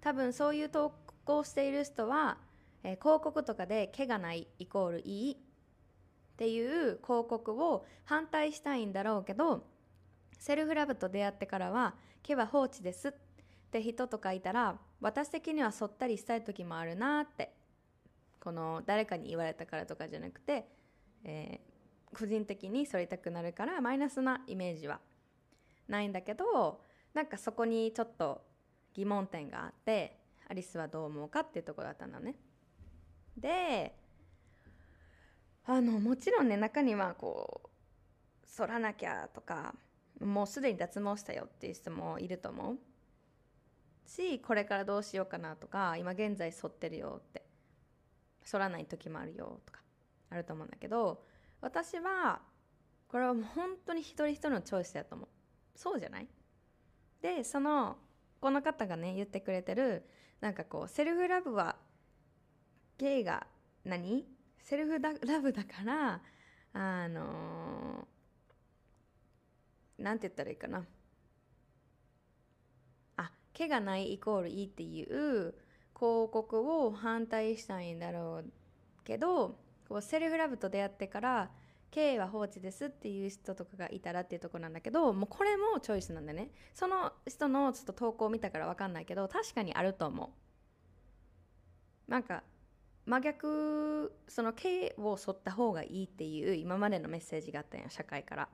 [0.00, 0.92] 多分そういう投
[1.24, 2.36] 稿している人は、
[2.82, 5.36] えー、広告とかで毛がないイコールいいっ
[6.36, 9.64] ていう広告を反対したいんだろうけど
[10.38, 13.23] セルフラブと出会ってからは毛は放置ですって
[13.74, 17.52] って人とかいたら私的にはそったりしたい時もあるなって
[18.38, 20.68] この誰かに言われたからとかじゃなくて、
[21.24, 25.00] えー、個人的に反りたくなるからマイナスなイメージは
[25.88, 26.82] ないんだけど
[27.14, 28.42] なんかそこにちょっと
[28.94, 32.36] 疑問点があってアリスはどう思うかっていうとこだったのね。
[33.36, 33.96] で
[35.66, 39.74] あのもちろんね中にはこう反らなきゃとか
[40.20, 42.78] もうすでに脱毛したよっていう人もいると思う。
[44.06, 47.42] しこれからどうしようかなとか今現在反ってるよって。
[48.46, 49.80] 反らない時もあるよとか
[50.28, 51.24] あると思うんだけど
[51.62, 52.42] 私は
[53.08, 55.28] これはもう本当に一人一人のチョイスだと思う。
[55.74, 56.28] そうじゃない？
[57.22, 57.96] でその
[58.42, 60.04] この方がね言ってくれてる
[60.42, 61.76] なんかこうセルフラブは
[62.98, 63.46] ゲイが
[63.86, 64.26] 何？
[64.58, 66.20] セルフラブだから
[66.74, 70.84] あのー、なんて言ったらいいかな。
[73.54, 75.54] 毛がないイコールいいっていう
[75.96, 78.50] 広告を反対したいんだろう
[79.04, 79.56] けど
[79.88, 81.50] こうセルフラブと出会ってから
[81.90, 86.50] 経営は放置ですっていう人とかがいたらっていうとこなんだけどもうこれもチョイスなんだね。
[86.72, 90.32] その人のちょっと投稿を見たから分かんないけど確かにあると思
[92.08, 92.10] う。
[92.10, 92.42] なんか
[93.06, 98.48] 真逆その経を沿った方がいいっていう今までのメッセージがあったんや社会から。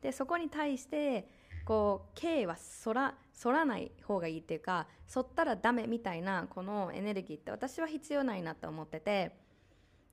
[0.00, 1.28] でそこに対して
[1.66, 9.44] こう経は反ら反らない方がいいっていうか反ったらダメみたいなこのエネルギーって私は必要ないなと思ってて。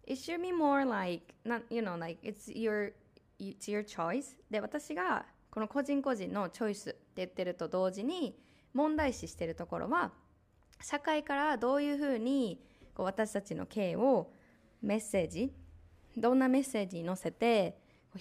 [0.05, 2.91] It should be more like not you know like it's your
[3.39, 4.35] it's your choice.
[4.49, 8.37] で私がこの個人個人のチョイスって言ってると同時に
[8.73, 10.11] 問題視してるところは
[10.81, 12.59] 社会からどういうふうに
[12.93, 14.31] こう私たちの経を
[14.81, 15.53] メッセージ
[16.17, 17.77] どんなメッセージに載せて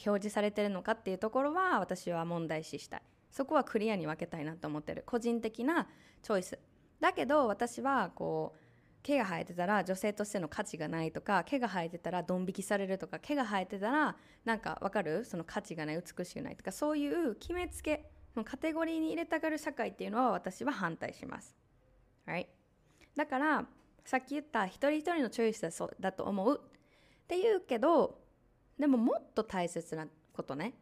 [0.06, 3.02] 表示されてるのかっていうところは私は問題視したい。
[3.32, 5.02] そこはクリアに分けたいなと思ってる。
[5.04, 5.88] 個人的な
[6.22, 6.56] チョイス
[7.00, 8.58] だけど私はこう
[9.02, 14.14] 毛が生えてたら女性としての価値がないとか毛が生えてたらドン引きされるとか毛が生えてたら
[14.44, 15.24] なんかわかる？
[15.24, 18.08] その価値がない美しくないとかそういう決めつけ
[18.44, 21.56] カテゴリーに入れたがる社会っていうのは私は反対します。
[22.26, 22.48] はい
[23.16, 23.66] だから
[24.04, 26.60] さっき言った一人一人のチョイスだそうだと思う。
[26.62, 28.20] って言うけど
[28.78, 30.74] でももっと大切なことね。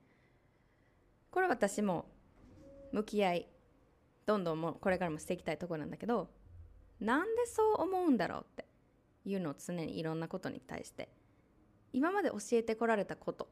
[1.30, 2.06] これ私も
[2.92, 3.48] 向き合い
[4.26, 6.30] どんどんもこれからもしていきたいところなんだけど
[7.00, 8.66] なんでそう思うんだろうって
[9.24, 11.08] いうのを常にいろんなことに対して
[11.92, 13.48] 今まで教えてこられたこと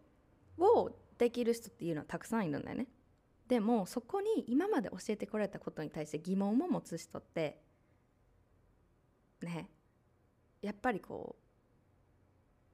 [0.59, 2.87] をできる人っていうのはたくさんいるんだよね。
[3.49, 7.59] でもそこに今まで教えてこられたことに対して疑問も持つ人って
[9.43, 9.71] ね
[10.61, 11.43] やっぱりこう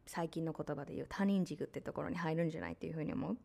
[0.06, 3.36] 最近の言葉で言う他人軸ってところに入るんじゃないっていうふうに思う？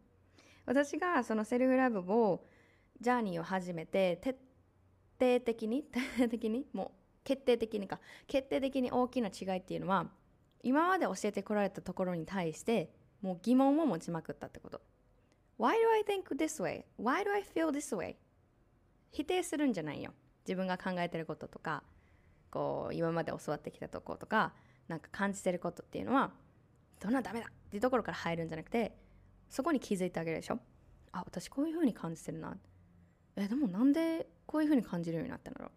[0.66, 2.44] 私がそのセルフラブを
[3.02, 4.32] ジャーニーを始めて徹
[5.20, 6.68] 底的に 徹底的に？
[6.74, 6.92] もう
[7.24, 8.00] 決定的にか。
[8.28, 10.10] 決定的に大きな違いっていうのは
[10.64, 14.82] 今まで教えてこられたところに対してもう疑問を持ちまくったってこと。
[15.58, 16.86] Why do I think this way?
[16.98, 18.16] Why do I feel this way?
[19.12, 20.14] 否定するんじゃないよ。
[20.46, 21.84] 自分が考えてることとか
[22.50, 24.54] こう今まで教わってきたとことか
[24.88, 26.32] なんか感じてることっていうのは
[27.00, 27.48] どんなダメだ！
[27.48, 28.98] っていうところから入るんじゃなくて
[29.50, 30.60] そこに気づいてあげるでしょ。
[31.12, 32.58] あ私こういう風に感じてるな。
[33.40, 35.72] えでもなんでこういう風に感じるようになったんだろう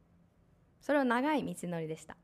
[0.81, 2.17] それは長い道のりでした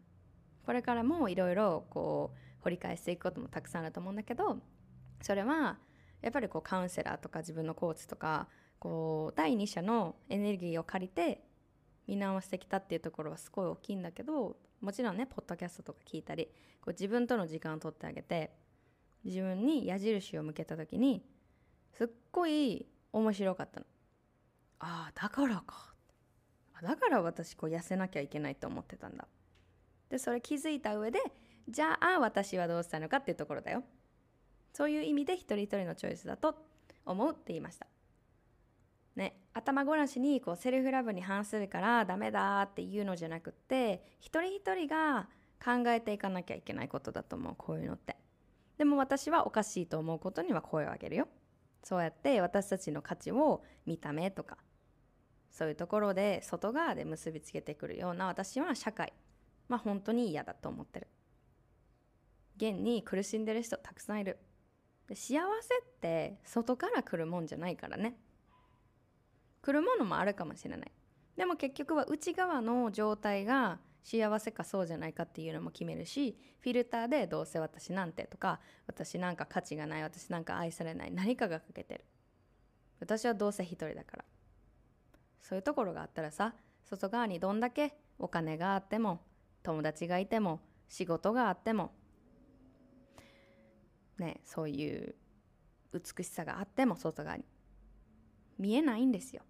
[0.67, 4.59] これからもいろいろこう掘り返していくこともたくさんあると思うんだけど
[5.23, 5.79] それは
[6.21, 8.49] やっぱりこうカウンセラーとか自分のコーチとか
[8.81, 11.45] こう第二者のエネルギーを借りて
[12.07, 16.47] 見直してきたっていうところはすごい大きいんだけどもちろんねポッドキャストとか聞いたり
[16.81, 18.51] こう自分との時間を取ってあげて
[19.25, 21.25] 自分に矢印を向けた時に
[21.97, 23.87] すっごい面白かったの。
[24.81, 25.95] ああだからか。
[26.83, 29.27] だから私こう痩せなきゃいけないと思ってたんだ。
[30.09, 31.21] でそれ気づいた上で
[31.69, 33.83] じゃあ私はどうしたのかっていうところだよ。
[34.73, 36.55] そういう意味で一人一人のチョイスだと
[37.05, 37.87] 思うって言いました。
[39.17, 45.29] ね頭ごなしにこうセルフラブに反するからダメだっていうのじゃなくって一人一人が
[45.63, 48.17] 考えていかなきゃいけないことだと思うこういうのって。
[48.77, 51.29] でも私はおかしいと思うことには声を上げるよ。
[51.83, 54.59] そうやって私たちの価値を見た目とか
[55.51, 59.13] そういうところで外側で結びつけてくるような私は社会。
[59.69, 61.09] まあ本当に嫌だと思ってる。
[62.57, 64.39] 現に苦しんでる人たくさんいる。
[65.15, 68.19] 幸せって外から来るもんじゃないからね。
[69.63, 70.93] 来るものもあるかもしれない。
[71.37, 82.05] でも結局は内側の状態が幸せかそうじゃないかっていうのも決めるしフィルターでどうせ私なんてとか私なんか価値がない私なんか愛されない何かが欠けてる。
[83.01, 84.25] 私はどうせ一人だから。
[85.41, 89.21] そういうところがあったらさ外側にどんだけお金があっても
[89.63, 91.93] 友達がいても仕事があっても
[94.19, 95.15] ねそういう
[95.93, 97.45] 美しさがあっても外側に。
[98.59, 99.43] 見えないんですよ。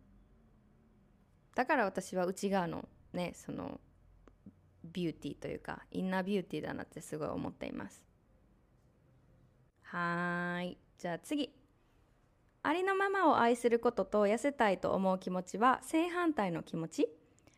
[1.55, 3.81] だから私は内側のねその
[4.85, 8.05] ビューティーというかインナービューティーだなってすごい思っています。
[9.83, 10.79] はーい。
[10.99, 11.58] じゃあ次。
[12.63, 17.09] ありのままを愛することと痩せたいと思う気持ちは正反対の気持ち。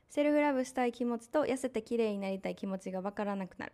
[0.08, 3.72] セルフラブしたい気持ちと痩せて綺麗になりたい気持ちが分からなくなる。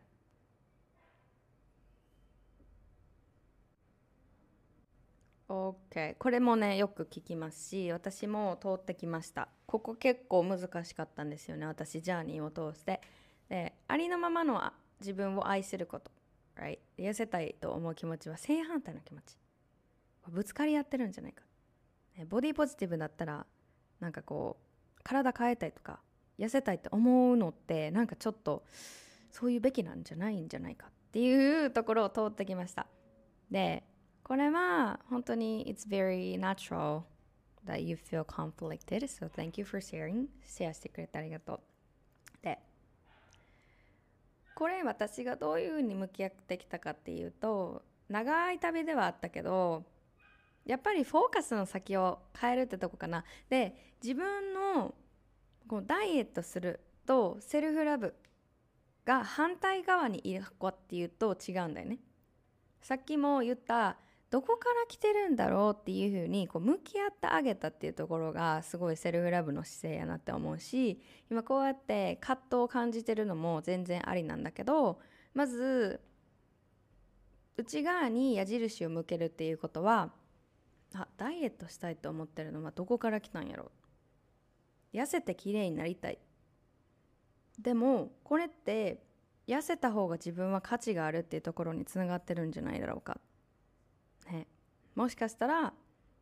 [5.48, 9.48] OK これもねよく聞きますし私も通ってきました。
[9.66, 13.00] ここ結構難しかったんですよね私ジャーニーを通して。
[13.48, 14.62] でありのままの
[15.00, 16.10] 自分を愛すること、
[16.56, 16.78] right?
[16.98, 19.36] 痩せたいと思う気持ちは正反対の気持ち。
[20.30, 21.44] ぶつかり合ってるんじゃないか。
[22.28, 23.46] ボディポジティブだったら
[24.00, 26.00] なんかこう体変えたいとか
[26.38, 28.64] 痩せたいって思うのってなんかちょっと
[29.30, 32.86] そういうべきなんじゃないんじゃないかっていうところを通ってきました。
[33.50, 33.84] で
[34.22, 37.02] これは本当に It's very natural
[37.66, 41.60] that you feel conflicted so thank you for sharing シェアしてくれてありがとう。
[42.42, 42.58] で
[44.54, 49.84] これ私がどういうふうに向き合ってきたかっていうと長い旅ではあったけど
[50.66, 53.24] やっぱりフォーカスの先を変えるってとこかな。
[53.48, 54.94] で自分の
[55.68, 58.14] こうダイエットするとセルフラブ
[59.04, 61.98] が反対側にいる子っていうと違うんだよね。
[62.82, 63.96] さっきも言った
[64.30, 71.00] どこから来てるんだろうっていうふうにこう向き合ってあげたっていうところがすごいセルフラブの姿勢やなって思うし
[71.30, 74.98] 今こうやって葛藤を感じてるのも全然ありなんだけど
[75.32, 76.00] まず
[77.56, 80.10] 内側に矢印を向けるっていうことは
[80.94, 83.70] あダイエットしたいと思ってるのはどこから来たんやろ
[84.92, 86.18] 痩せて綺麗になりたい。
[87.58, 89.02] でもこれって
[89.46, 93.18] 痩せた方が自分は価値があるっていうところにつながってるんじゃないだろうか。
[94.30, 94.46] ね、
[94.94, 95.72] もしかしたら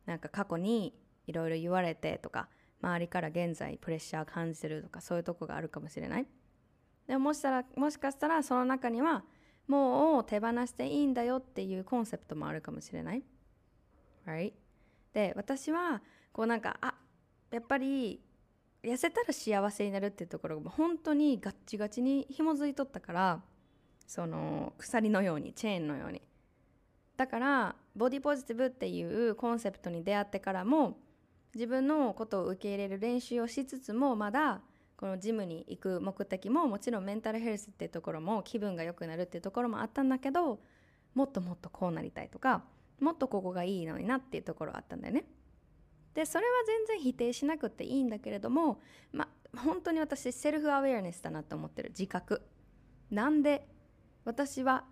[0.05, 0.93] なんか過去に
[1.25, 2.49] いろいろ言われてとか
[2.81, 6.27] 周りから現在プレッシャー感じてるとかそういうとこがあるかもしれない。
[7.07, 9.23] でももしたらもしかしたらその中には
[9.67, 13.23] もう手放していいんだよっていうコンセプトもあるかもしれない、
[14.25, 14.53] right?
[15.13, 16.93] で私はこうなんかあ
[17.51, 18.19] やっぱり
[18.83, 23.41] 痩せたら幸せになるっていうところが本当にガッチガチに紐づいとったから
[24.05, 26.21] その鎖のようにチェーンのように
[27.17, 30.97] だからボディポジティブっていうコンセプトに出会ってからも
[31.55, 34.61] 自分のことを受け入れる練習をしつつもまだ
[34.97, 40.59] このジムに行く目的ももちろんメンタルヘルスっていうところも気分が良くなるっていうところもあったんだけど
[41.13, 42.63] もっともっとこうなりたいとか
[42.99, 45.25] もっとここがいいのになっていうところあったんだよね。
[46.13, 48.81] でそれは全然否定しなくていいんだけれども
[49.11, 52.41] まあ本当に私セルフアウェアネスだなと思ってる自覚。
[53.11, 53.67] なんで
[54.23, 54.85] 私は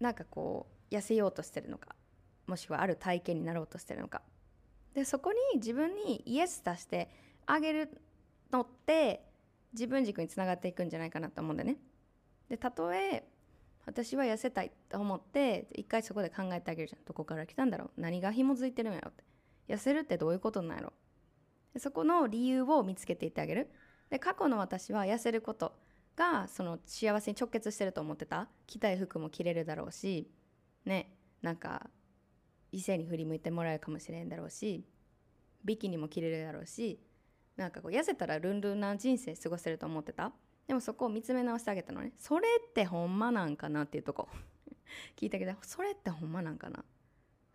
[0.00, 1.94] なんかこう痩せようとしてるのか
[2.46, 4.22] もしくはある体験になろうとしてるのか。
[4.94, 7.10] でそこに自分にイエス出して
[7.46, 8.00] あげる
[8.50, 9.24] のって
[9.72, 11.76] 自分軸につながっていくんじゃないかなと思うんだよね。
[12.48, 13.24] でたとえ
[13.86, 17.04] 私は痩せたいと思って一回そこで考えてあげるじゃん。
[17.04, 18.00] どこから来たんだろう。
[18.00, 19.24] 何が紐づいてるんやろって。
[19.68, 20.92] 痩せるってどういうことなんやろ。
[21.78, 23.70] そこの理由を見つけていってあげる。
[24.10, 25.72] で過去の私は痩せること
[26.16, 28.48] がその幸せに直結してると思ってた。
[28.66, 30.30] 着たい服も着れるだろうし
[30.84, 31.88] ねなんか
[32.72, 34.84] 異性に振り向いてもらえるかもしれんだろうし
[35.64, 37.00] ビキニも着れるだろうし
[37.56, 40.32] なんかこう痩せたらルンルンな人生過ごせると思ってた。
[40.70, 42.12] でもそこを見つめ直してあげたのね。
[42.16, 44.28] それってほんまなんかなっていうとこ。
[45.18, 46.84] 聞いたけどそれってほんまなんかな。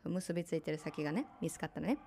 [0.04, 1.97] 結びついてる先がね見つかったのね。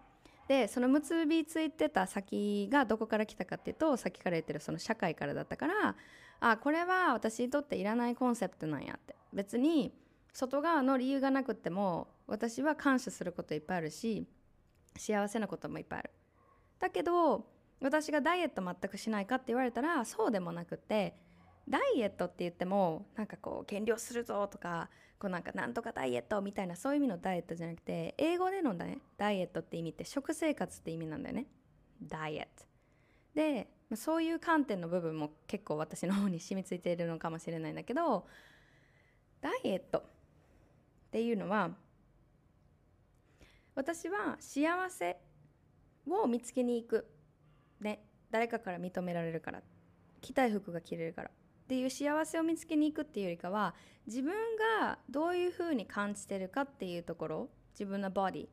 [0.49, 5.97] でその結びついてた先がどこから来たかっていうとさっきから言ってるその社会からだったから
[6.41, 9.17] あこれは私にとっていらないコンセプトなんやって。
[9.33, 9.95] 別に
[10.35, 14.27] 外側の理由がなくても私は感謝することいっぱいあるし
[14.95, 16.11] 幸せなこともいっぱいある。
[16.79, 17.47] だけど
[17.81, 21.15] 私がダイエット全くしないかって言われたらそうでもなくて
[21.69, 24.89] ダイエットって言ってもなんかこう減量するぞとか
[25.19, 31.47] こうなんかなんとかダイエットみたいなそういう意味のダイエットじゃなくて英語でのねダイエットって意味って食生活って意味なんだよね。
[32.03, 32.67] ダイエット。
[33.35, 38.27] でそういう観点の部分も結構私の方に染みついているのかもしれないんだけど
[39.41, 40.03] ダイエットっ
[41.11, 41.71] ていうのは
[43.75, 45.17] 私は幸せ
[46.11, 47.07] を見つけに行く、
[47.81, 49.63] ね、誰かから認められるから
[50.21, 51.33] 着たい服が着れるからっ
[51.69, 53.75] ていう幸せを見つけに行くっていうよりかは
[54.07, 54.33] 自分
[54.81, 58.47] がどういうふうに感じてるかっていうところ自分のボディ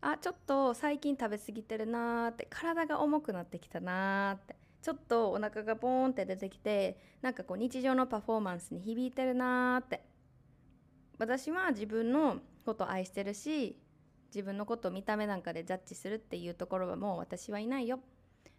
[0.00, 10.16] あちょっと最近食べ過ぎてるなーって体が重くなってきたなーってちょっとお腹がボーンって出てきてなんかこう日常のパフォーマンスに響いてるなーって。
[11.18, 13.78] 私は自分のことを愛してるし
[14.28, 18.00] 自分のことを見た目なんかでジャッジするっていうところはもう私はいないよ。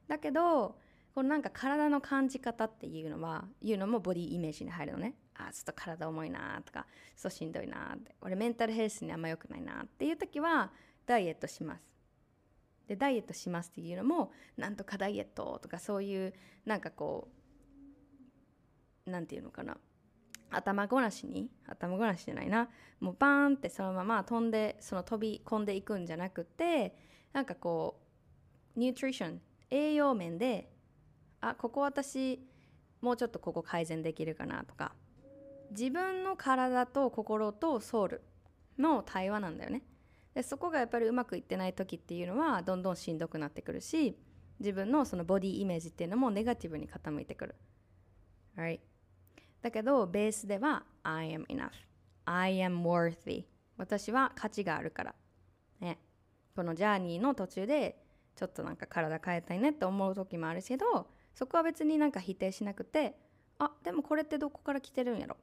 [0.08, 0.78] だけど
[1.14, 5.16] このなんか体の感じ方っていうのはいうのもボディイメージに入るのね。
[5.36, 8.16] あちょっと体重いなとかそうしんどいなって。
[8.22, 10.72] 俺メンタルヘルスにあんま良くないなっていう時は
[11.06, 11.82] ダイエットします。
[12.88, 16.34] でダイエットしますっていうのもなんとかダイエットとかそういう
[16.66, 17.28] なんかこ
[19.06, 19.78] うなんていうのかな。
[20.50, 22.70] 頭ごなしに頭ごなしじゃないな。
[23.00, 26.96] もうバーンってそのまま飛んでその飛び込んでいくんじゃなくて
[27.34, 28.00] なんかこ
[28.76, 30.70] うニュートリション栄養面で
[31.42, 32.42] あここ私
[33.02, 34.94] もうちょっとここ改善できるかなとか。
[35.72, 38.22] 自分の体と心とソウル
[38.78, 39.84] の対話なんだよね。
[40.34, 44.16] でそこがやっぱりうまくいってない時っていうのはどんどんしんどくなってくるし
[44.60, 47.56] 自分のそのボディイメージっていうのもネガティブに傾いてくる、
[48.56, 48.80] right?
[49.62, 51.72] だけどベースでは I am enough.
[52.26, 53.46] I am worthy.
[53.78, 55.16] 私は価値があるから。
[55.80, 56.00] ね。
[56.56, 58.04] このジャーニーの途中で
[58.36, 63.16] ちょっとなんか体変えたいねって思う時もあるけどそこは別になんか否定しなくて
[63.60, 65.38] あでもこれってどこから来てるんやろ。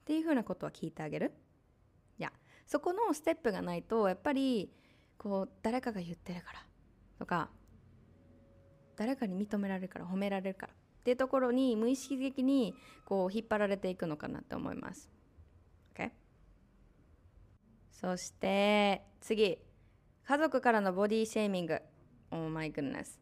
[0.00, 1.32] っていうふうなことは聞いてあげる。
[2.18, 2.32] いや。
[2.66, 4.70] そこのステップがないとやっぱり
[5.16, 6.58] こう誰かが言ってるから
[7.18, 7.48] とか
[8.96, 10.72] 誰かに認められるから褒められるから。
[11.08, 12.74] っていうところに無意識的に
[13.06, 15.08] こう引っ張られていくのかなって思います。
[15.94, 16.10] OK?
[17.90, 19.56] そして次
[20.26, 21.80] 家族からのボディシェーミング
[22.30, 23.18] Oh my goodness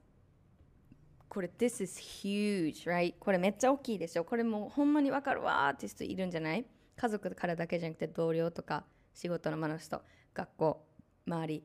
[1.29, 3.15] これ This is huge, right?
[3.21, 4.25] これめっちゃ大きいでしょ？
[4.25, 6.67] これもうほんまにわかるわーって人いるんじゃない？
[6.97, 8.83] 家族からだけじゃなくて同僚とか
[9.15, 10.03] 仕事の間の人
[10.35, 10.85] 学校
[11.25, 11.63] 周り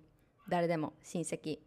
[0.47, 1.57] 誰でも親戚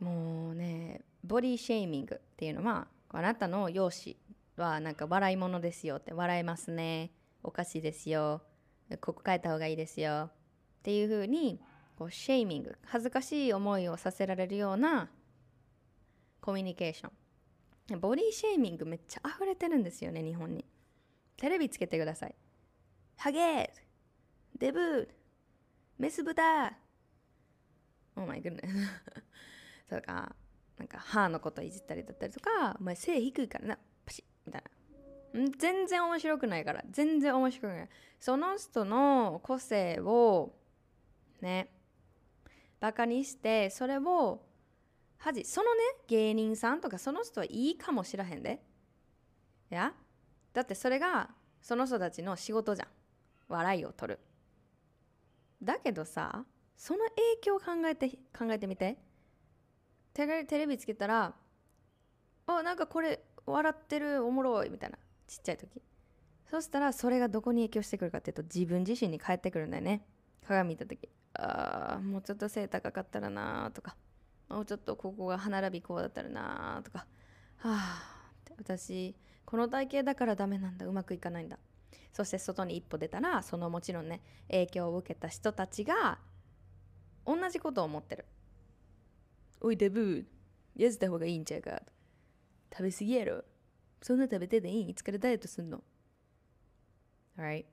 [0.00, 4.18] もうねボディシェーミングっていうのはあなたの容姿
[4.56, 7.10] はなんか笑い物ですよって笑えますね。
[7.42, 8.42] おかしいですよ。
[9.00, 10.30] ここ変えた方がいいですよ。
[10.30, 11.60] っていうふうに
[11.96, 15.10] こうシェーミング恥ずかしい思いをさせられるような
[16.40, 17.08] コミュニケーショ
[17.94, 18.00] ン。
[18.00, 20.64] ボディシェーミングめっちゃ溢れてるんですよね日本に。
[21.36, 22.34] テレビつけてください。
[23.16, 23.68] ハゲー
[24.58, 25.08] デブー
[25.98, 26.76] メス豚。
[28.16, 28.60] Oh my goodness
[29.88, 30.34] とか。
[30.78, 34.70] なんか歯のこといじったりだったりとかお前背低いからなパシッみたいな。
[35.58, 36.82] 全然面白くないから。
[36.90, 37.88] 全然面白くない。
[38.18, 40.54] その人の個性を
[41.40, 41.70] ね
[42.80, 44.42] バカにしてそれを
[45.18, 48.62] 恥そのね芸人さんとかその人はいいかもしらへんで。
[49.70, 49.92] いや
[50.54, 52.88] だってそれがその人たちの仕事じゃん。
[53.48, 54.20] 笑いを取る。
[55.62, 56.44] だけどさ
[56.76, 59.07] その影響を考えて考えてみて。
[60.14, 61.34] テレテレビつけたら
[62.46, 65.82] あなんかこれ笑ってるおもろいみたいなちっちゃい時。
[66.50, 70.06] そしたらそれがどこに影響してくるかっていうと自分自身に返ってくるんだよね。
[70.46, 73.96] 鏡見た時あーもうちょっと背高かったらなとか
[74.48, 77.06] もうちょっとここが歯並びこうだったらなとか
[77.58, 80.86] はあ私この体型だからダメなんだ。
[80.86, 81.58] うまくいかないんだ。
[82.12, 86.18] そして外に一歩出たらそのもちろんね影響を受けた人たちが
[87.26, 88.24] 同じことを思ってる。
[89.60, 90.24] おいデブー
[90.76, 91.82] 痩せた方がいいんちゃうか
[92.72, 93.44] 食べ過ぎやろ
[94.00, 95.82] そんな食べてでいいいつからダイエットすんの
[97.38, 97.64] Alright.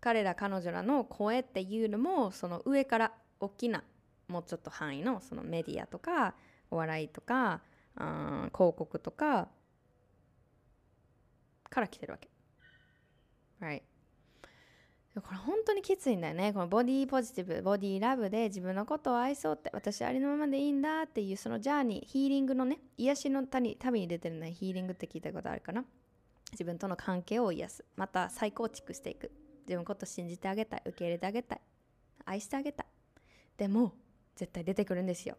[0.00, 3.82] 彼ら彼女らの声っていうのもその上から大きな
[4.28, 6.34] もうちょっと範囲のそのメディアとか
[6.70, 7.62] お笑いとか
[7.96, 9.48] 広告とか
[11.70, 12.28] から来てるわけ。
[13.60, 13.82] Right.
[15.22, 16.52] これ本当にきついんだよね。
[16.52, 25.84] このボディポジティブ、ボディラブで自分のことを愛そうって、私ありのままでいいんだっていうそのジャーニー、ヒーリングのね、癒しの旅に出てるね、ヒーリングって聞いたことあるかな？
[26.50, 27.84] 自分との関係を癒す。
[27.96, 29.30] また再構築していく。
[29.66, 30.82] 自分のこと信じてあげたい。
[30.84, 31.60] 受け入れてあげたい。
[32.24, 32.86] 愛してあげたい。
[33.56, 33.92] でも、
[34.34, 35.36] 絶対出てくるんですよ。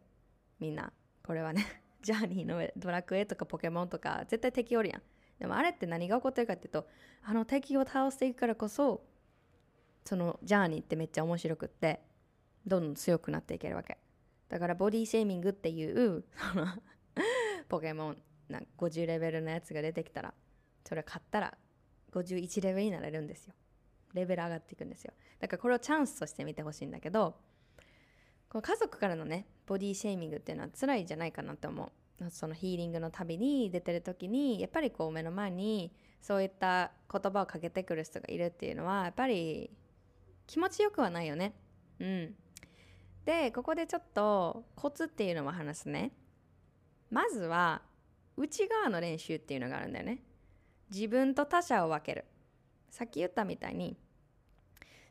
[0.59, 0.91] みんな。
[1.23, 1.65] これはね、
[2.01, 5.01] ジャーニーのドラクエとかポケモンとか、絶対敵おるやん。
[5.39, 6.87] でもあれって何が起こってるかっていうと、
[7.23, 9.03] あの敵を倒していくからこそ、
[10.05, 12.01] そのジャーニーってめっちゃ面白くって
[12.65, 13.97] どんどん強くなっていけるわけ。
[14.49, 16.23] だからボディシェーミングっていう
[17.67, 20.33] ポケモンな50レベルのやつが出てきたら
[20.83, 21.57] それ買ったら
[22.11, 23.55] 51レベルになれるんですよ。
[24.13, 25.13] レベル上がっていくんですよ。
[25.39, 27.35] だからこれをチャンスとして見てほしいんだけど
[28.47, 32.29] この家族からのねボディシェーミングっていうのは辛いじゃないかなって思う。
[32.29, 35.91] そのヒーリングの旅に出てる時にやっぱりこう目の前に
[36.21, 39.69] そういった言葉をかけてくる人がいるっていうのはやっぱり
[40.47, 41.53] 気持ちよくはないよね。
[41.99, 42.35] うん。
[43.25, 46.11] で、ここでちょっとコツっていうのも話すね。
[47.09, 47.81] まずは
[48.37, 50.23] 内側の練習っていうのがあるんだよね。
[50.91, 52.25] 自分と他者を分ける。
[52.89, 53.97] さっき言ったみたいに、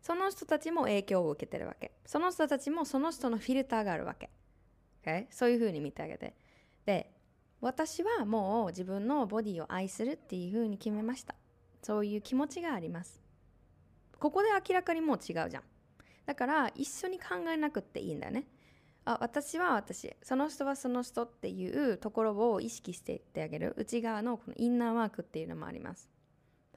[0.00, 1.92] その人たちも影響を受けてるわけ。
[2.06, 4.30] その人たちもその人のフィルターがあるわけ。
[5.04, 5.26] Okay?
[5.30, 6.34] そういうふうに見てあげて。
[6.86, 7.10] で
[7.60, 11.34] 私はもう自分のボディを愛するっていうふうに決めました
[11.82, 13.23] そういう気持ちがあります
[14.18, 15.62] ここで明らかにもう違うじゃん。
[16.26, 18.46] だから一緒に考えなくっていいんだよね。
[19.06, 23.74] あ私は私その人はその人っていうところを意識していってあげる。
[23.76, 26.08] 内側のこのインナーワークっていうのもあります。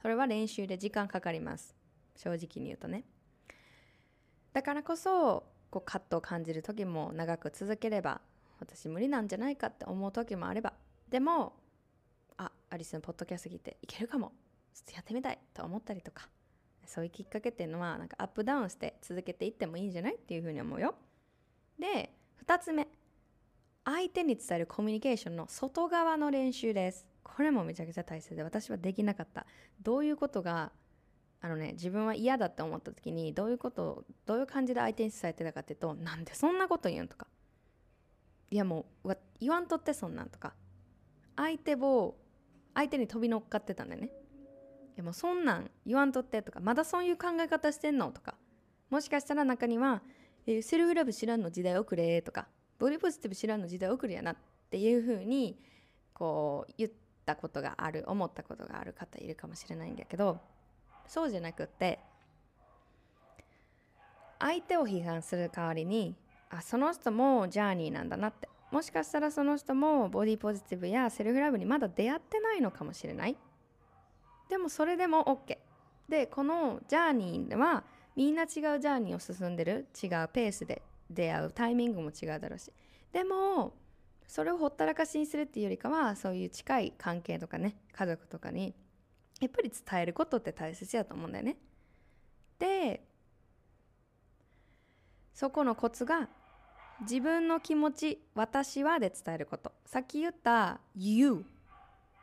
[0.00, 1.74] それは練習で時間かかります。
[2.16, 3.04] 正直に言うとね。
[4.52, 8.20] だからこそこうカットを感じる時も長く続ければ
[8.60, 10.74] 私無理なんじゃないかって思う時もあれば。
[11.08, 11.54] でも
[12.36, 14.32] あアリスのポッドキャスト聞いていけるかも。
[14.74, 16.28] ちょっとやってみたいと思ったりとか。
[16.88, 20.94] そういうきっかけっていうのはなんかアップダウンして続けていってもいいんじゃないっていうふうに思うよ。
[21.78, 22.14] で
[22.44, 22.88] 2つ目。
[23.84, 27.06] 相手に伝えるコミュニケーションの外側の練習です。
[27.22, 29.46] これもめちゃくちゃ大切で私はできなかった。
[29.82, 30.72] どういうことが
[31.40, 37.26] あのね自分は嫌だって思った時にどういうことをどういう感じで相手に伝えてたかっていうとなんでそんなこと言うんとか。
[38.50, 40.54] いやもう言わんとってそんなんとか。
[41.36, 42.16] 相手を
[42.74, 44.10] 相手に飛び乗っかってたんだよね。
[44.98, 48.34] いやもそんなん言わんとってとかまだそういう考え方してんのとか
[48.90, 50.02] もしかしたら中には、
[50.44, 52.48] えー、セルフラブ知らんの時代遅れとか
[52.80, 54.36] ボディポジティブ知らんの時代遅れやなっ
[54.70, 55.56] ていうふうに
[56.12, 56.90] こう言っ
[57.24, 60.40] たことがある思ったことがある方いるかもしれないんだけど
[61.06, 62.00] そうじゃなくって
[64.40, 66.16] 相手を批判する代わりに
[66.50, 68.48] あその人もジャーニーなんだなって。
[68.70, 73.34] もしかしたらその人もボディポジティブやセルフラブにまだ出会ってないのかもしれない。
[74.48, 75.58] でもそれでも OK
[76.08, 77.84] でこのジャーニーでは
[78.16, 79.86] みんな違うジャーニーを進んでる。
[80.02, 82.72] 違うペースで出会うタイミングも違うだろうし。
[83.12, 83.74] でも
[84.26, 88.74] それをほったらかしにするっていうよりかはそういう近い関係とかね家族とかに
[89.40, 91.56] やっぱり伝えることって大切やと思うんだよね。
[92.58, 93.06] で
[95.32, 96.28] そこのコツが
[97.02, 99.72] 自分の気持ち私はで伝えること。
[99.86, 101.44] さっき言った You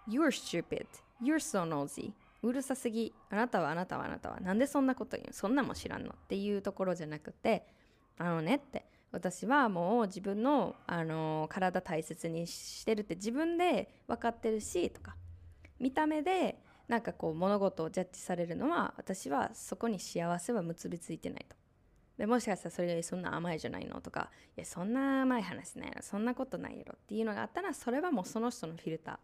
[0.07, 0.85] You're stupid
[1.21, 2.13] You're so nosy
[2.43, 3.13] うるさすぎ。
[3.29, 4.39] あなたはあなたはあなたは。
[4.39, 5.33] なんでそんなこと言う？
[5.33, 6.09] そんなも知らんの？
[6.09, 7.65] っていうところじゃなくて
[8.17, 8.85] あのねって。
[9.11, 15.15] 私はもう自分の、あの体大切にしてるって自分で分かってるしとか。
[15.79, 16.59] 見た目で
[16.89, 21.55] なんかこう物事をジャッジされるのは私はそこに幸せは結びついてないと。
[22.17, 24.29] でもしかしたらそれよりそんな甘いじゃないのとか。
[24.57, 26.95] いやそんな甘い話ないのそんなことないやろ。
[27.01, 29.19] っていうのがあったらそれはもうその人のフィルタ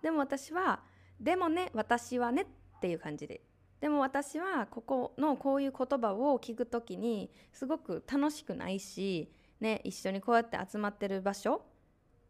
[0.00, 0.02] ー。
[0.02, 0.80] でも私は
[1.20, 3.40] でもね私はねっていう感じで。
[3.80, 11.62] でも私はここのこういう言葉を聞く時にすごく楽しくないし、ね、一緒にこうやって集まってる場所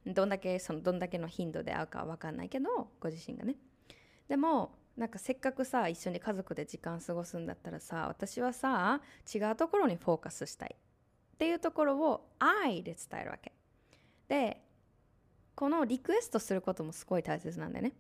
[0.07, 3.57] どんだけそのどんだけの頻度で会うかは分かんないけどご自身がね。
[4.29, 9.01] でもなんかせっかくさ一緒に家族で時間過ごすんだったらさ私はさ
[9.33, 10.77] 違うところにフォーカスしたい。
[11.35, 13.53] っていうところを愛で伝えるわけ。
[14.29, 14.61] で
[15.55, 17.93] このリクエストすることもすごい大切なんだよね。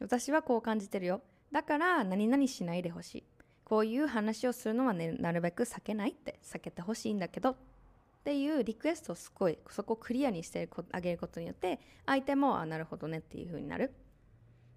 [0.00, 1.22] 私はこう感じてるよ。
[1.52, 3.24] だから何々しないでほしい。
[3.64, 7.50] こういう話をするのは、ね、なるべく避けないって避けてほしいんだけど。
[7.50, 13.92] っていうリクエストをすごいそこをクリアにしてあげることによって相手もあなるほどねっていう風になる。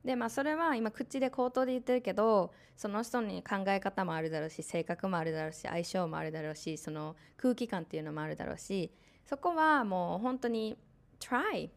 [0.05, 8.91] でまあそれは今口で口頭で言ってるけどその人に考え方もあるだろうし性格もあるだろうし相性もあるだろうしその空気感っていうのもあるだろうし
[9.25, 10.77] そこはもう本当に
[11.19, 11.69] try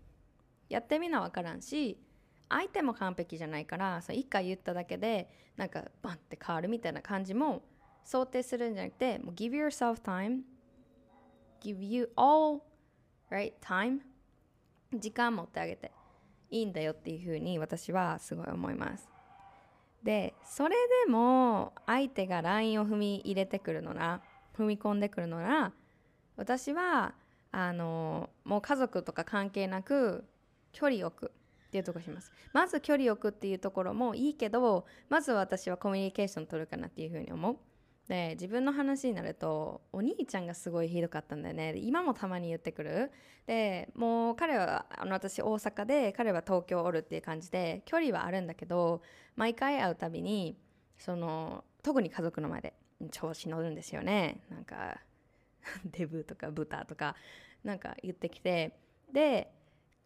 [0.68, 1.98] やってみな分からんし
[2.48, 7.62] 相手も完璧じゃないからそ一回言っただけでなんかバンって変わるみたいな感じも
[8.04, 10.42] 想定するんじゃなくてもう give yourself time.
[11.60, 12.60] Give you all
[13.30, 14.00] right time.
[14.94, 15.90] 時間持ってあげて。
[16.50, 19.08] いいんだよっていうふうに私はすごい思います。
[20.02, 24.20] でそれでも相手がラインを踏み入れてくるのな
[24.56, 25.72] 踏み込んでくるのな
[26.36, 27.14] 私は
[27.50, 30.24] あのもう家族とか関係なく
[30.72, 31.32] 距離を置く。
[31.80, 32.32] っていうとこします。
[32.52, 37.56] まず距離を置くっていうところもいいけどまず私はコミュニケーション取るかなっていうふうに思う。
[38.08, 41.74] で自分の話になるとお兄ちゃんがすごいひどかったんだよね。
[41.76, 43.12] 今もたまに言ってくる。
[43.46, 49.02] でもう彼はあの私大阪で彼は東京おるっていう感じで距離はあるんだけど
[49.34, 50.56] 毎回会うたびに
[50.98, 52.74] その特に家族の前で
[53.10, 54.40] 調子乗るんですよね。
[54.48, 55.00] なんか
[55.84, 57.16] デブとか豚とか
[57.64, 58.78] なんか言ってきて。
[59.12, 59.52] で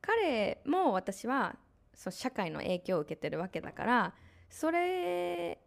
[0.01, 1.57] 彼も私は
[1.95, 4.15] そ社会の影響を受けてるわけだから
[4.49, 5.61] それ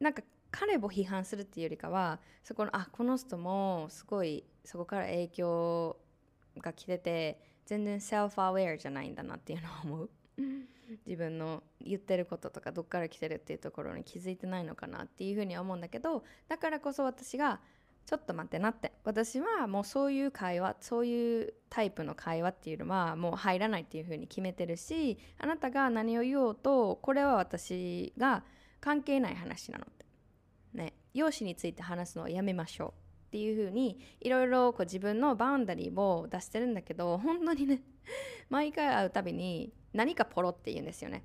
[0.00, 5.96] なんか彼を批判するっていうよりかはそこのあこの人もすごいそこから影響
[6.58, 10.10] が来てて全然セルフアウェアじゃないんだなっていうのは思う。
[11.06, 17.60] 自分の言ってることとかどっから来てるっていうところに気づいてないのかなっていうふうには思うんだけどだからこそ私が
[18.06, 18.92] ちょっと待ってなって。
[19.04, 28.44] 私はもうそういう会話そういうタイプの会話っていうのはもう入らないっていうふうに決めてるしあなたが何を言おうとこれは私が
[28.80, 30.04] 関係ない話なのって。
[30.74, 30.94] ね。
[31.14, 37.82] 容姿について話すのをやめましょうっていうふうにいろいろ自分のバウンダリーを出してるんだけど本当にね
[38.50, 41.24] 毎回会うたびに何かポロって言うんですよね。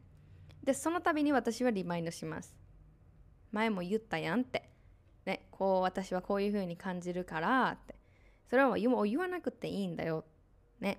[0.63, 2.55] でその度に私はリマインドします。
[3.51, 4.68] 前も言ったやんって。
[5.29, 7.95] ね、こう私はこういう風に感じるからって。
[8.49, 10.25] それはもう言わなくていいんだよ
[10.79, 10.97] ね。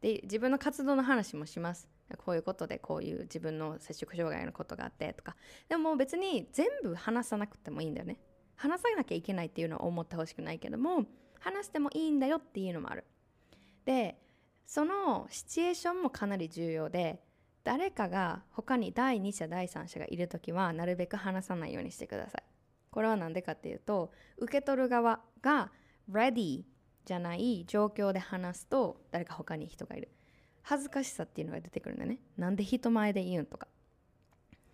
[0.00, 1.88] で自分の活動の話もします。
[2.18, 5.34] こういうことでこういう自分の摂食障害のことがあってとか。
[5.68, 8.18] でも別に全部話さなくてもいいんだよね。
[8.54, 11.06] 話さなきゃいけないっていうのは思ってほしくないけども
[11.40, 13.04] 話してもいいんだよっていうのもある。
[13.84, 14.16] で
[14.64, 17.20] そのシチュエーションもかなり重要で
[17.64, 22.53] 誰かが他に第二者第三者がいる時はなるべく話さないようにしてください。
[22.94, 25.72] これは何でかっていうと受け取る側が
[26.08, 26.62] ready
[27.04, 30.10] じゃない状況で話すと誰か他に人がいる。
[30.62, 32.20] 恥ずかしさっていうのが出てくるんだね。
[32.38, 33.66] なんで人前で言うんとか。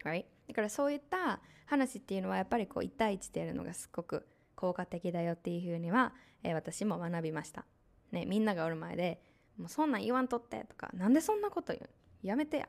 [0.05, 0.27] Right?
[0.49, 6.13] だからそういった話っていうのはやっぱりこう1対1でやるのがすっごく効果的だよっていうふうには、
[6.43, 7.65] えー、私も学びました、
[8.13, 9.23] ね、みんながおる前で
[9.57, 11.89] もうそんなん言わんとってとかなんでそんなこと言う
[12.27, 12.69] やめてや。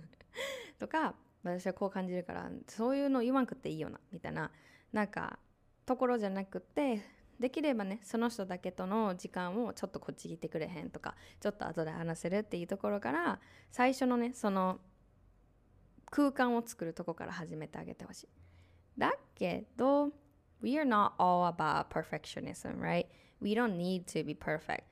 [0.78, 4.50] とか私はこう感じるからそういうの言わんくっていいよなみたいな
[4.94, 5.40] なんか
[5.84, 7.02] ところじゃなくて
[7.40, 13.40] できればねその人だけとの時間をちょっとこっち来てくれへんとかちょっと後で話せるっていうところから
[13.72, 14.78] 最初のねその
[16.10, 18.28] 空間を作るとこから始めてあげてほしい
[18.96, 20.12] だけど
[20.62, 23.06] We are not all about perfectionism, right?
[23.40, 24.84] We don't need to be perfect.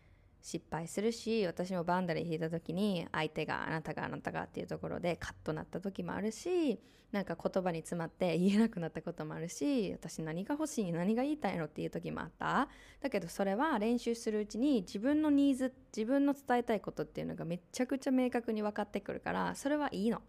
[0.43, 6.80] 失敗するし私もバンダリー引いた時に相手があなたがあなたがっていうところでカッとなった時もあるし
[7.12, 12.68] なんか言葉に詰まって言えなくなったこともあるし私何が欲しい何が言いたいのっていう時もあった。
[13.01, 20.22] だけどそれは練習するうちに自分のニーズ自分の伝えたいことっていうのがめちゃくちゃ明確に分かってくるからそれはいいの。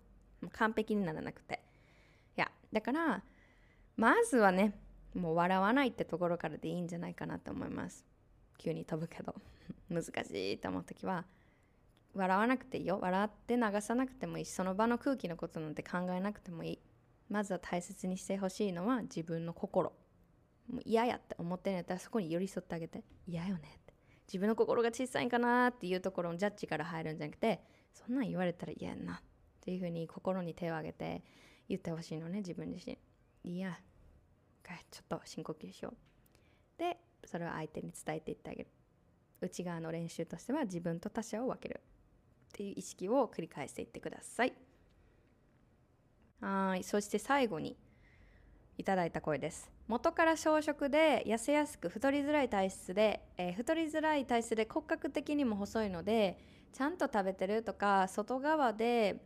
[0.51, 1.64] 完璧にならなくて。
[2.38, 3.24] いやだから
[3.95, 4.78] まずはね
[5.16, 8.12] もう笑わないってところからでいいんじゃないかなと思います。
[8.58, 9.36] 急に飛ぶけど
[9.89, 11.26] 難しいと思う時は
[12.14, 12.99] 笑わなくていいよ。
[13.01, 16.80] 笑って流さなくてもいいしその場の空気のことなんて考えなくてもいい。
[17.30, 19.91] まずは大切にしてほしいのは自分の心。
[20.68, 23.04] もう嫌やって思ってんやったらそこに寄り添ってあげて。
[23.28, 23.93] 嫌よねって。
[24.28, 27.62] 自分の心が小さいんかなっていうところのジャッジから入るんじゃなくて
[27.93, 29.22] そんなん言われたら嫌やなっ
[29.62, 31.24] ていうふうに心に手を挙げて
[31.68, 32.97] 言ってほしいのね自分自身。
[33.43, 33.78] いや
[34.89, 36.80] ちょっと深呼吸しよう。
[36.80, 38.70] でそれを相手に伝えていってあげる。
[39.42, 41.82] 内側の練習としては自分と他者を分ける。
[42.50, 44.54] っていう意識を繰り返していってください。
[46.40, 46.84] はい。
[46.84, 47.76] そして最後に
[48.78, 49.72] いただいた声です。
[49.88, 56.40] 元から小食で痩せやすく太りづらい体質で、えー、太りづらい体質で骨格的にも細いので
[56.72, 59.22] ちゃんと食べてるとか外側で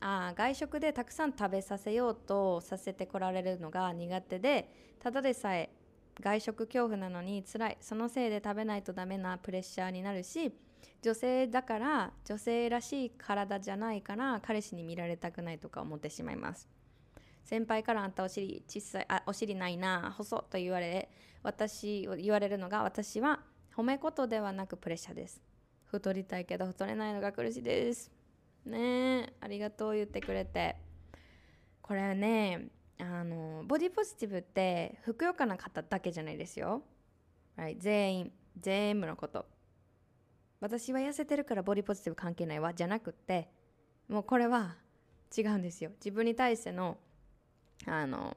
[0.00, 5.70] あ外食でたくさん食べさせようとさせてこられるのが苦手でただでさえ
[6.18, 7.78] 外食恐怖なのに辛い。
[7.80, 10.52] そのせいで食べないとダメなプレッシャーになるし
[11.02, 16.68] 女性だから女性らしい体じゃないから彼氏に見られたくないとか思ってしまいます。
[17.44, 21.10] 先輩からあんたお尻小さいあお尻ないな細と言われ
[21.42, 23.40] 私言われるのが私は
[23.74, 25.40] 褒め言ではなくプレッシャーです。
[25.86, 28.10] 太りたいけど太れないのが苦しいです。
[28.66, 30.76] ねえありがとう言ってくれて。
[31.82, 32.68] これはね
[33.00, 36.82] あのボディポジティブってふくよかな方だけじゃないですよ、
[37.56, 39.46] はい、全員全部のこと。
[40.60, 42.74] 私は痩せてるからボディポジティブ関係ないわ。
[42.74, 43.48] じゃなくって
[44.08, 44.76] もうこれは
[45.36, 45.90] 違うんですよ。
[45.96, 46.98] 自分に対しての
[47.86, 48.36] あの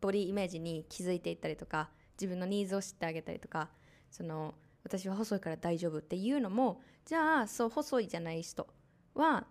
[0.00, 1.90] ボディイメージに気づいていったりとか
[2.20, 3.70] 自分のニーズを知ってあげたりとか
[4.10, 8.66] その私は細いから大丈夫っていうのもじゃあそう細いじゃない人
[9.14, 9.46] は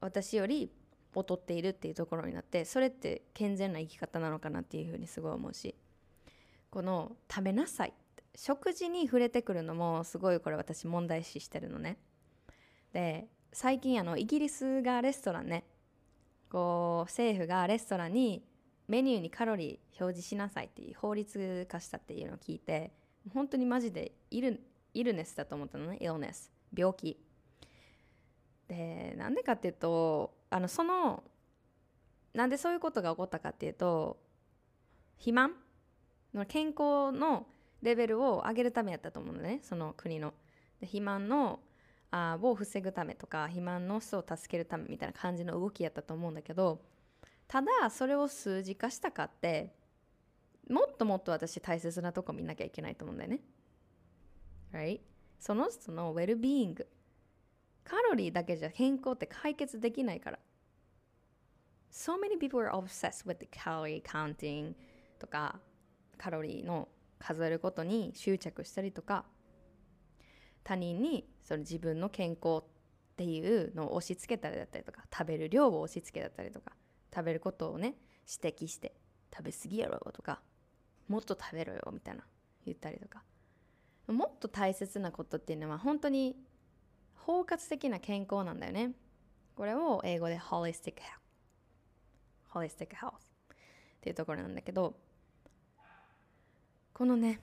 [0.00, 0.70] 私より
[1.14, 5.74] 劣っているっていうところになってそれって健全な生き方なのかなっていうふうにすごい思うし
[6.70, 7.92] この食べなさい。
[8.36, 11.98] 食事に触れてくるのもすごいこれ私問題視してるのね。
[12.92, 15.64] で最近あのイギリスがレストランね。
[16.48, 18.44] こう政府がレストランに
[18.88, 22.92] メニューにカロリー表示しなさいっていう法律化したっていうのを聞いて
[23.34, 24.60] 本当にマジでイル
[24.94, 25.98] イルネスだと思ったのね。
[26.00, 27.20] イルネス病気。
[28.68, 31.22] でなんでかっていうとあのその
[32.34, 34.18] なんでそういうことが起こったかっていうと
[35.16, 35.54] 肥満？
[36.34, 37.46] の健康の
[37.82, 40.32] レベルを上げるためやったと思うのねその国の。
[40.80, 41.60] で肥満の
[42.10, 46.80] あを防ぐためとか肥満の人を助けるためみたいな感じの動きやったと思うんだけど
[47.46, 49.74] ただそれを数字化したかって
[50.68, 53.40] もっともっと私大切なとこ見なきゃいけないと思うんだよね。
[54.72, 55.00] Right?
[55.38, 56.86] その人のウェルビーイング。
[57.84, 60.38] カロリーだけじゃ健康って解決できないから。
[61.90, 64.74] So many people are obsessed with the calorie counting
[65.18, 65.60] とか
[66.16, 69.24] カロリーの数えることに執着したりとか
[70.62, 72.62] 他人にその自分の健康っ
[73.16, 76.72] ていうのを押し付けたりだったりとか食べる量を押し付けたったりとか
[77.14, 77.96] 食べることをね
[78.42, 78.94] 指摘して
[79.34, 80.40] 食べ過ぎやろとか
[81.08, 82.24] もっと食べろよみたいな
[82.64, 83.22] 言ったりとか
[84.06, 86.36] もっと大切なことっていうのは本当に
[87.30, 88.90] 包括的な健康なんだよね。
[89.54, 91.20] これを英語で holistic health
[92.52, 93.12] holistic health っ
[94.00, 94.96] ていうところなんだけど
[96.92, 97.38] このね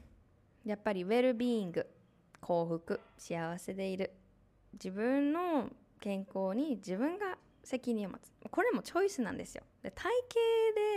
[0.65, 1.88] やっぱりウェルビーイング
[2.41, 4.11] 幸福幸せでいる。
[4.73, 5.69] 自分の
[6.01, 8.29] 健康に自分が責任を持つ。
[8.51, 9.63] これもチョイスなんですよ。
[9.83, 10.11] で体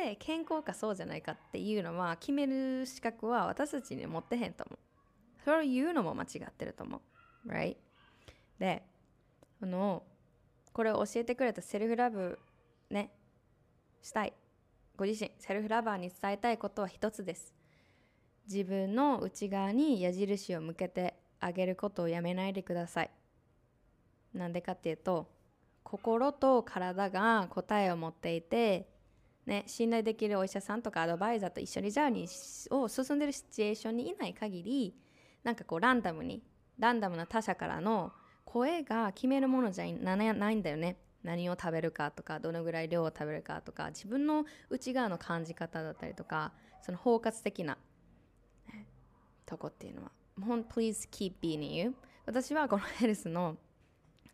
[0.03, 4.79] 型で健康かそうじゃないかっていうのは決める資格は私たちに持ってへんと思う。
[5.45, 7.49] それを言うのも間違ってると思う。
[7.49, 7.77] Right?
[8.61, 8.85] で
[9.61, 10.05] あの
[10.73, 12.39] これを教えてくれたセルフラブ
[12.91, 13.11] ね
[14.03, 14.33] したい。
[14.97, 17.55] ご自身セルフラバーに伝えたいことは一つです。
[18.47, 23.11] 自分の内側に矢印を向けてあげることをやめないでください。
[24.35, 25.29] なんでかっていうと
[25.83, 28.89] 心と体が答えを持っていて、
[29.47, 34.95] ね、信頼できるお医者さんとかアドバイザーと一緒にジャーニーを進んでるシチュエーションにいない限り
[35.43, 36.43] なんかこうランダムに
[36.79, 38.13] ランダムな他者からの
[38.53, 40.97] 声が決めるものじゃないんだよね。
[41.23, 47.77] 何を食べるかとかどのぐらい量を食べるかとか自分の内側の感じ方だったりとかその包括的な、
[49.45, 50.11] とこっていうのは。
[50.41, 51.95] ほん Please keep being you
[52.25, 53.57] 私はこのヘルスの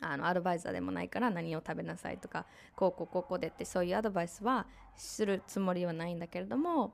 [0.01, 2.47] あのアドバイザーでもないから何を食べなさいとか
[2.77, 6.93] こうこうこうこうでってそういうアドバイスはするつもりはないんだけれども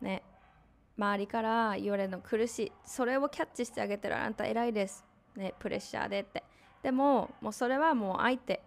[0.00, 0.22] ね
[0.96, 2.72] 周りから言われるの苦しい。
[2.84, 4.16] それをキャッチしてあげてる。
[4.16, 5.11] あなた偉いです。
[5.36, 6.42] ねプレッシャーでって。
[6.82, 8.62] でももうそれはもう相手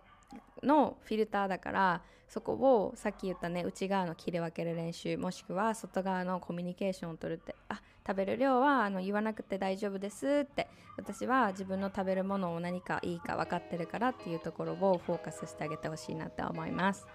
[0.64, 7.56] のフィルターだからそこをさっき言ったね内側の切り分ける練習もしくは外側のコミュニケーションを取るって。
[7.70, 10.68] あ食べる量はあの言わなくて大丈夫ですって。
[10.98, 17.06] 私は自分の食べるものを何かいいか分かってるからっていうところをフォーカスしてあげてほしいなって思います。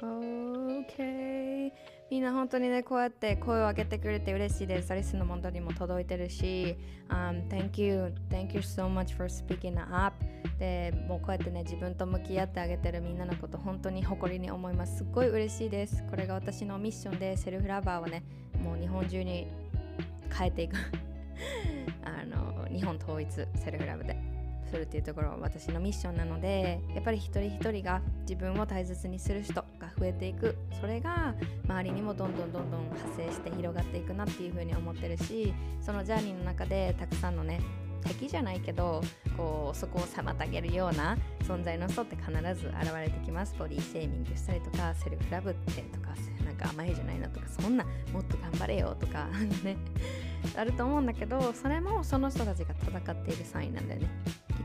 [0.00, 1.72] OK
[2.10, 4.90] みんな本当にねこうやって声を上げてくれて嬉しいです。
[4.92, 6.76] アリスの元にも届いてるし、
[7.10, 8.14] um, Thank you.
[8.30, 10.16] Thank you so much for speaking up.
[10.58, 14.98] でもうこうやってね自分と向き合ってあげてるみんなのこと本当に誇りに思います。
[14.98, 16.02] すっごい嬉しいです。
[16.08, 18.22] これが私のミッションでセルフラバーをね
[18.62, 19.48] もう日本中に
[20.32, 20.76] 変えていく。
[22.04, 24.37] あの日本統一セルフラブで。
[24.68, 30.56] するっていうところは私のミッションなのでやっぱり一人一人が自分を大切にする人が増えていく。
[30.80, 37.60] それが周りにもどんどんどんどん派生して広がっていくなっていうふうに思ってるしそのジャーニーの中でたくさんのね
[38.04, 39.02] 敵じゃないけど
[39.36, 43.54] こうそこを妨げるような存在の人って必ず現れてきます。
[43.58, 46.08] ボディシェーミングしたりとかセルフラブってとか
[46.44, 49.26] なんか甘いじゃないのとかそんなもっと頑張れよとか
[49.64, 49.76] ね
[50.56, 54.08] あると思うんだけどそれもその人たちが戦っているサインなんだよね。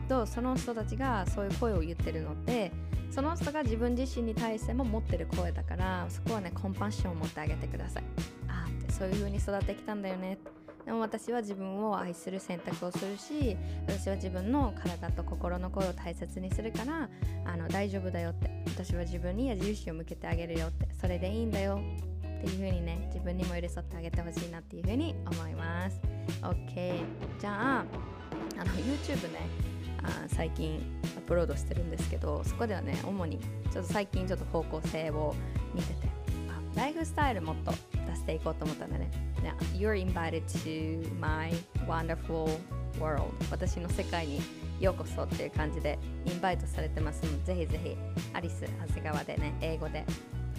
[0.04, 2.72] とその人たちがそういう声を言ってるのって
[3.10, 8.04] その人が自分自身に対しても持ってる声だからそこはねコンパッションを持ってあげてください。
[8.48, 10.38] ああってそういう風に育ってきたんだよね。
[10.86, 13.56] でも私は自分を愛する選択をするし
[13.88, 17.10] 私は自分の体と心の声を大切にするから
[17.46, 21.80] あの大丈夫だよって私は自分に矢印を向けてあげるよってそれでいいんだよ。
[22.44, 26.02] っていう風にね自分にも寄り添ってあげてほしいなっていう風に思います。
[26.42, 27.02] OK
[27.40, 27.86] じゃあ
[28.58, 29.73] あの YouTube ね
[30.04, 30.82] あ最近
[31.16, 33.40] アップロードしてるんですけどそこではね主に
[33.72, 35.34] ちょっと最近ちょっと方向性を
[35.74, 36.08] 見てて
[36.76, 37.72] ライフスタイルもっと
[38.10, 39.12] 出していこうと思ったんでね。
[39.76, 41.52] You're invited to my
[41.86, 42.50] wonderful
[43.00, 44.42] world 私の世界に
[44.80, 47.98] ようこそっていう感じでインバイトされてますのでぜひぜひ
[48.34, 50.06] アリス長谷川でね英語で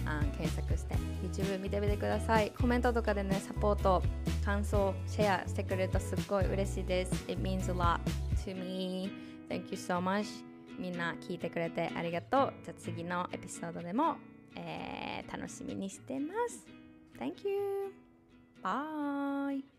[0.05, 2.51] あ検索して YouTube 見てみてください。
[2.51, 4.03] コメントとかでねサポート
[4.45, 7.25] 感想シェアしてくれるとすっごい嬉しいです。
[7.27, 7.99] It means a lot
[8.45, 9.09] to me
[9.49, 10.25] Thank you so much.
[10.79, 12.53] みんな聞いてくれてありがとう。
[12.63, 14.17] じゃあ次のエピソードでも、
[14.55, 16.65] えー、楽しみにしてます。
[17.17, 17.93] Thank you.
[18.61, 19.74] Bye.